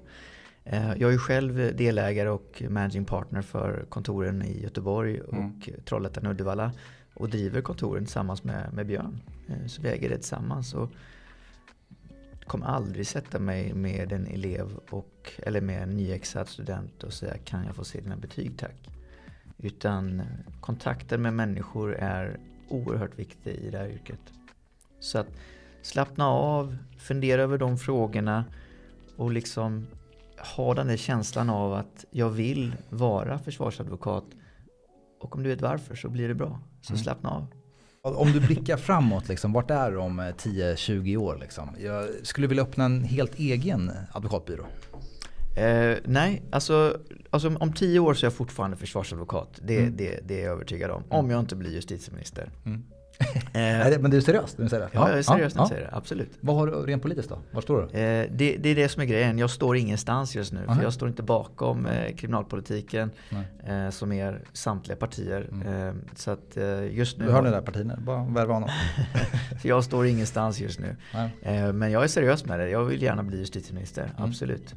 Eh, 0.65 0.95
jag 0.97 1.15
är 1.15 1.19
själv 1.19 1.77
delägare 1.77 2.29
och 2.29 2.63
managing 2.69 3.05
partner 3.05 3.43
för 3.43 3.87
kontoren 3.89 4.43
i 4.43 4.63
Göteborg 4.63 5.21
och 5.21 5.35
mm. 5.35 5.61
Trollhättan 5.85 6.27
och 6.27 6.33
Uddevalla 6.33 6.73
och 7.17 7.29
driver 7.29 7.61
kontoren 7.61 8.05
tillsammans 8.05 8.45
med, 8.45 8.73
med 8.73 8.87
Björn. 8.87 9.21
Eh, 9.49 9.67
så 9.67 9.83
vi 9.83 9.89
äger 9.89 10.09
det 10.09 10.17
tillsammans. 10.17 10.75
Och 10.75 10.91
kommer 12.47 12.67
aldrig 12.67 13.07
sätta 13.07 13.39
mig 13.39 13.75
med 13.75 14.13
en 14.13 14.27
elev 14.27 14.79
och, 14.91 15.33
eller 15.39 15.61
med 15.61 15.83
en 15.83 15.97
nyexad 15.97 16.49
student 16.49 17.03
och 17.03 17.13
säga 17.13 17.39
kan 17.45 17.65
jag 17.65 17.77
få 17.77 17.85
se 17.85 18.01
dina 18.01 18.17
betyg 18.17 18.59
tack. 18.59 18.91
Utan 19.59 20.21
eh, 20.21 20.27
kontakten 20.61 21.23
med 21.23 21.35
människor 21.35 21.95
är 21.95 22.39
oerhört 22.69 23.19
viktig 23.19 23.51
i 23.51 23.71
det 23.71 23.79
här 23.79 23.89
yrket. 23.89 24.21
Så 25.01 25.19
att 25.19 25.29
slappna 25.83 26.29
av, 26.29 26.77
fundera 26.99 27.43
över 27.43 27.59
de 27.59 27.79
frågorna 27.79 28.45
och 29.17 29.31
liksom 29.33 29.87
ha 30.57 30.75
den 30.75 30.87
där 30.87 30.97
känslan 30.97 31.51
av 31.51 31.73
att 31.73 32.05
jag 32.11 32.31
vill 32.31 32.77
vara 32.91 33.39
försvarsadvokat 33.39 34.25
och 35.21 35.37
om 35.37 35.43
du 35.43 35.49
vet 35.49 35.61
varför 35.61 35.95
så 35.95 36.09
blir 36.09 36.29
det 36.29 36.35
bra. 36.35 36.61
Så 36.87 36.93
mm. 36.93 37.03
slappna 37.03 37.31
av. 37.31 37.47
Om 38.03 38.33
du 38.33 38.41
blickar 38.41 38.77
framåt, 38.77 39.29
liksom, 39.29 39.53
vart 39.53 39.71
är 39.71 39.91
du 39.91 39.97
om 39.97 40.21
10-20 40.21 41.15
eh, 41.15 41.23
år? 41.23 41.39
Liksom? 41.41 41.69
Jag 41.79 42.09
skulle 42.23 42.47
vilja 42.47 42.63
öppna 42.63 42.85
en 42.85 43.05
helt 43.05 43.39
egen 43.39 43.93
advokatbyrå. 44.13 44.67
Eh, 45.57 45.97
nej, 46.05 46.43
alltså, 46.51 46.99
alltså 47.31 47.57
om 47.57 47.73
10 47.73 48.01
år 48.01 48.15
så 48.15 48.27
är 48.27 48.27
jag 48.27 48.35
fortfarande 48.35 48.77
försvarsadvokat. 48.77 49.61
Det, 49.63 49.79
mm. 49.79 49.97
det, 49.97 50.21
det 50.25 50.41
är 50.41 50.45
jag 50.45 50.53
övertygad 50.53 50.91
om. 50.91 51.03
Om 51.09 51.31
jag 51.31 51.41
inte 51.41 51.57
blir 51.57 51.71
justitieminister. 51.71 52.51
Mm. 52.65 52.85
Eh, 53.57 53.99
men 54.01 54.11
du 54.11 54.17
är 54.17 54.21
seriös? 54.21 54.55
Du 54.55 54.65
är 54.65 54.69
seriös? 54.69 54.91
Ja, 54.93 55.09
jag 55.09 55.19
är 55.19 55.23
seriös 55.23 55.55
när 55.55 55.63
jag 55.63 55.69
säger 55.69 55.83
det. 55.83 55.91
Absolut. 55.93 56.31
Vad 56.41 56.57
har 56.57 56.67
du 56.67 56.73
rent 56.73 57.03
politiskt 57.03 57.29
då? 57.29 57.39
Var 57.51 57.61
står 57.61 57.89
du? 57.93 57.99
Eh, 57.99 58.31
det, 58.33 58.57
det, 58.57 58.69
är 58.69 58.75
det 58.75 58.89
som 58.89 59.03
är 59.03 59.07
grejen. 59.07 59.39
Jag 59.39 59.51
står 59.51 59.77
ingenstans 59.77 60.37
just 60.37 60.53
nu. 60.53 60.61
För 60.67 60.83
jag 60.83 60.93
står 60.93 61.09
inte 61.09 61.23
bakom 61.23 61.87
eh, 61.87 62.15
kriminalpolitiken 62.15 63.11
eh, 63.67 63.91
som 63.91 64.13
är 64.13 64.43
samtliga 64.53 64.97
partier. 64.97 65.49
Mm. 65.53 65.89
Eh, 65.89 65.95
så 66.15 66.31
att 66.31 66.57
eh, 66.57 66.95
just 66.95 67.19
nu... 67.19 67.27
Du 67.27 67.33
hör 67.33 67.43
ni 67.43 67.51
där 67.51 67.61
partierna, 67.61 67.97
bara 67.97 68.25
värva 68.25 68.55
honom. 68.55 68.71
jag 69.63 69.85
står 69.85 70.07
ingenstans 70.07 70.61
just 70.61 70.81
nu. 70.81 70.97
men 71.73 71.91
jag 71.91 72.05
är 72.05 72.09
seriös 72.09 72.45
med 72.45 72.61
det. 72.61 72.69
Jag 72.69 72.85
vill 72.85 73.03
gärna 73.03 73.23
bli 73.23 73.39
justitieminister. 73.39 74.03
Mm. 74.03 74.29
Absolut. 74.29 74.75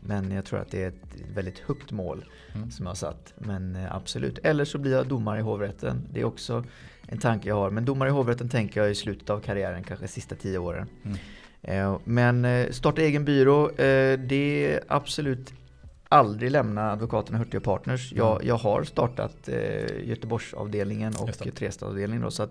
men 0.00 0.30
jag 0.30 0.44
tror 0.44 0.60
att 0.60 0.70
det 0.70 0.82
är 0.82 0.88
ett 0.88 0.94
väldigt 1.34 1.58
högt 1.58 1.92
mål 1.92 2.24
mm. 2.54 2.70
som 2.70 2.86
jag 2.86 2.90
har 2.90 2.94
satt. 2.96 3.32
Men 3.38 3.78
absolut. 3.90 4.38
Eller 4.42 4.64
så 4.64 4.78
blir 4.78 4.92
jag 4.92 5.06
domare 5.06 5.38
i 5.38 5.42
hovrätten. 5.42 6.08
Det 6.10 6.20
är 6.20 6.24
också 6.24 6.64
en 7.12 7.18
tanke 7.18 7.48
jag 7.48 7.54
har. 7.54 7.70
Men 7.70 7.84
domare 7.84 8.08
i 8.08 8.12
hovrätten 8.12 8.48
tänker 8.48 8.80
jag 8.80 8.90
i 8.90 8.94
slutet 8.94 9.30
av 9.30 9.40
karriären, 9.40 9.84
kanske 9.84 10.08
sista 10.08 10.34
tio 10.34 10.58
åren. 10.58 10.88
Mm. 11.04 11.18
Eh, 11.62 11.98
men 12.04 12.44
eh, 12.44 12.70
starta 12.70 13.02
egen 13.02 13.24
byrå, 13.24 13.70
eh, 13.70 14.18
det 14.18 14.66
är 14.66 14.80
absolut 14.88 15.52
aldrig 16.08 16.50
lämna 16.50 16.92
advokaterna 16.92 17.38
Hurtig 17.38 17.58
och 17.58 17.64
Partners. 17.64 18.12
Jag, 18.12 18.34
mm. 18.36 18.48
jag 18.48 18.56
har 18.56 18.84
startat 18.84 19.48
Göteborgsavdelningen 20.02 21.12
och 21.16 21.32
Trestadsavdelningen. 21.32 22.30
Så, 22.30 22.48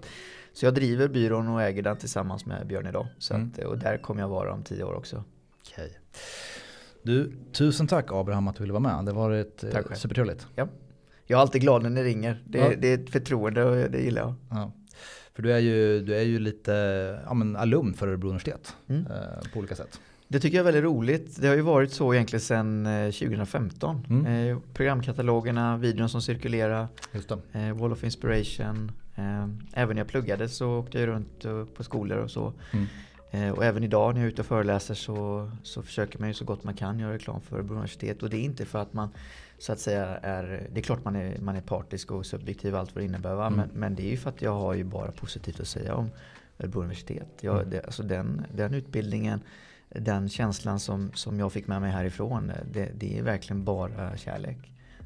så 0.53 0.65
jag 0.65 0.73
driver 0.73 1.07
byrån 1.07 1.47
och 1.47 1.61
äger 1.61 1.81
den 1.81 1.97
tillsammans 1.97 2.45
med 2.45 2.67
Björn 2.67 2.87
idag. 2.87 3.07
Så 3.17 3.33
mm. 3.33 3.51
att, 3.53 3.63
och 3.63 3.77
där 3.77 3.97
kommer 3.97 4.21
jag 4.21 4.29
vara 4.29 4.53
om 4.53 4.63
tio 4.63 4.83
år 4.83 4.93
också. 4.93 5.23
Okay. 5.71 5.89
Du, 7.03 7.33
tusen 7.53 7.87
tack 7.87 8.11
Abraham 8.11 8.47
att 8.47 8.55
du 8.55 8.63
ville 8.63 8.73
vara 8.73 8.95
med. 8.95 9.05
Det 9.05 9.11
har 9.11 9.29
varit 9.29 9.63
supertrevligt. 9.97 10.47
Ja. 10.55 10.67
Jag 11.31 11.37
är 11.37 11.41
alltid 11.41 11.61
glad 11.61 11.83
när 11.83 11.89
ni 11.89 12.03
ringer. 12.03 12.43
Det, 12.45 12.57
ja. 12.57 12.71
det 12.77 12.87
är 12.87 12.93
ett 12.93 13.09
förtroende 13.09 13.63
och 13.63 13.91
det 13.91 14.01
gillar 14.01 14.21
jag. 14.21 14.33
Ja. 14.49 14.71
För 15.33 15.43
du 15.43 15.53
är 15.53 15.59
ju, 15.59 15.99
du 15.99 16.15
är 16.15 16.21
ju 16.21 16.39
lite 16.39 16.71
ja, 17.25 17.33
men 17.33 17.55
alumn 17.55 17.93
för 17.93 18.07
Örebro 18.07 18.27
universitet 18.27 18.75
mm. 18.87 19.05
eh, 19.05 19.51
på 19.53 19.59
olika 19.59 19.75
sätt. 19.75 19.99
Det 20.27 20.39
tycker 20.39 20.57
jag 20.57 20.61
är 20.61 20.71
väldigt 20.71 20.83
roligt. 20.83 21.41
Det 21.41 21.47
har 21.47 21.55
ju 21.55 21.61
varit 21.61 21.91
så 21.91 22.13
egentligen 22.13 22.41
sedan 22.41 22.87
2015. 23.11 24.05
Mm. 24.09 24.49
Eh, 24.49 24.57
programkatalogerna, 24.73 25.77
videon 25.77 26.09
som 26.09 26.21
cirkulerar, 26.21 26.87
eh, 27.51 27.77
Wall 27.77 27.91
of 27.91 28.03
Inspiration. 28.03 28.91
Eh, 29.15 29.47
även 29.73 29.95
när 29.95 30.01
jag 30.01 30.07
pluggade 30.07 30.49
så 30.49 30.79
åkte 30.79 30.99
jag 30.99 31.07
runt 31.07 31.45
eh, 31.45 31.65
på 31.65 31.83
skolor 31.83 32.17
och 32.17 32.31
så. 32.31 32.53
Mm. 32.71 32.85
Eh, 33.31 33.49
och 33.49 33.65
även 33.65 33.83
idag 33.83 34.13
när 34.13 34.21
jag 34.21 34.27
är 34.27 34.31
ute 34.31 34.41
och 34.41 34.45
föreläser 34.45 34.93
så, 34.93 35.51
så 35.63 35.81
försöker 35.81 36.19
man 36.19 36.27
ju 36.27 36.33
så 36.33 36.45
gott 36.45 36.63
man 36.63 36.73
kan 36.73 36.99
göra 36.99 37.13
reklam 37.13 37.41
för 37.41 37.55
Örebro 37.55 37.73
universitet. 37.73 38.23
Och 38.23 38.29
det 38.29 38.37
är 38.37 38.43
inte 38.43 38.65
för 38.65 38.79
att 38.79 38.93
man 38.93 39.09
så 39.57 39.73
att 39.73 39.79
säga 39.79 40.05
är, 40.05 40.67
det 40.71 40.79
är 40.79 40.83
klart 40.83 41.05
man 41.05 41.15
är, 41.15 41.39
man 41.39 41.55
är 41.55 41.61
partisk 41.61 42.11
och 42.11 42.25
subjektiv 42.25 42.75
allt 42.75 42.95
vad 42.95 43.03
det 43.03 43.05
innebär. 43.05 43.47
Mm. 43.47 43.53
Men, 43.53 43.69
men, 43.73 43.95
det 43.95 44.03
är 44.03 44.09
ju 44.09 44.17
för 44.17 44.29
att 44.29 44.41
jag 44.41 44.53
har 44.53 44.73
ju 44.73 44.83
bara 44.83 45.11
positivt 45.11 45.59
att 45.59 45.67
säga 45.67 45.95
om 45.95 46.09
Örebro 46.59 46.79
universitet. 46.79 47.27
Jag, 47.41 47.55
mm. 47.55 47.69
det, 47.69 47.85
alltså 47.85 48.03
den, 48.03 48.45
den 48.55 48.73
utbildningen, 48.73 49.39
den 49.89 50.29
känslan 50.29 50.79
som, 50.79 51.11
som 51.13 51.39
jag 51.39 51.51
fick 51.51 51.67
med 51.67 51.81
mig 51.81 51.91
härifrån, 51.91 52.51
det, 52.71 52.91
det 52.95 53.19
är 53.19 53.23
verkligen 53.23 53.63
bara 53.63 54.17
kärlek. 54.17 54.57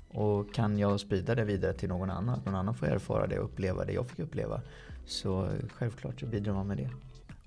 Och 0.10 0.54
kan 0.54 0.78
jag 0.78 1.00
sprida 1.00 1.36
det 1.36 1.44
vidare 1.44 1.74
till 1.74 1.90
någon 1.90 2.10
annan, 2.10 2.42
någon 2.46 2.56
annan 2.56 2.76
får 2.76 2.88
erfara 2.88 3.28
det 3.28 3.40
och 3.40 3.46
uppleva 3.46 3.86
det 3.86 3.94
jag 3.94 4.10
fick 4.10 4.20
uppleva. 4.20 4.62
Så 5.06 5.50
självklart 5.74 6.20
så 6.20 6.26
bidrar 6.26 6.54
man 6.54 6.68
med 6.68 6.78
det. 6.78 6.90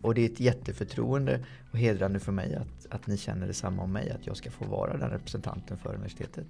Och 0.03 0.15
det 0.15 0.21
är 0.21 0.27
ett 0.27 0.41
jätteförtroende 0.41 1.45
och 1.73 1.79
hedrande 1.79 2.21
för 2.21 2.33
mig 2.33 2.55
att, 2.55 2.87
att 2.95 3.07
ni 3.07 3.17
känner 3.17 3.47
detsamma 3.47 3.83
om 3.83 3.93
mig, 3.93 4.11
att 4.11 4.27
jag 4.27 4.37
ska 4.37 4.51
få 4.51 4.65
vara 4.65 4.97
den 4.97 5.11
representanten 5.11 5.79
för 5.79 5.95
universitetet. 5.95 6.47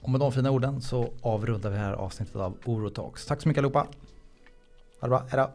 Och 0.00 0.10
med 0.10 0.20
de 0.20 0.32
fina 0.32 0.50
orden 0.50 0.80
så 0.80 1.12
avrundar 1.22 1.70
vi 1.70 1.76
det 1.76 1.82
här 1.82 1.92
avsnittet 1.92 2.36
av 2.36 2.56
Orotalks. 2.64 3.26
Tack 3.26 3.42
så 3.42 3.48
mycket 3.48 3.58
allihopa. 3.58 3.78
Ha 3.80 3.88
det 5.00 5.08
bra, 5.08 5.26
hejdå. 5.30 5.50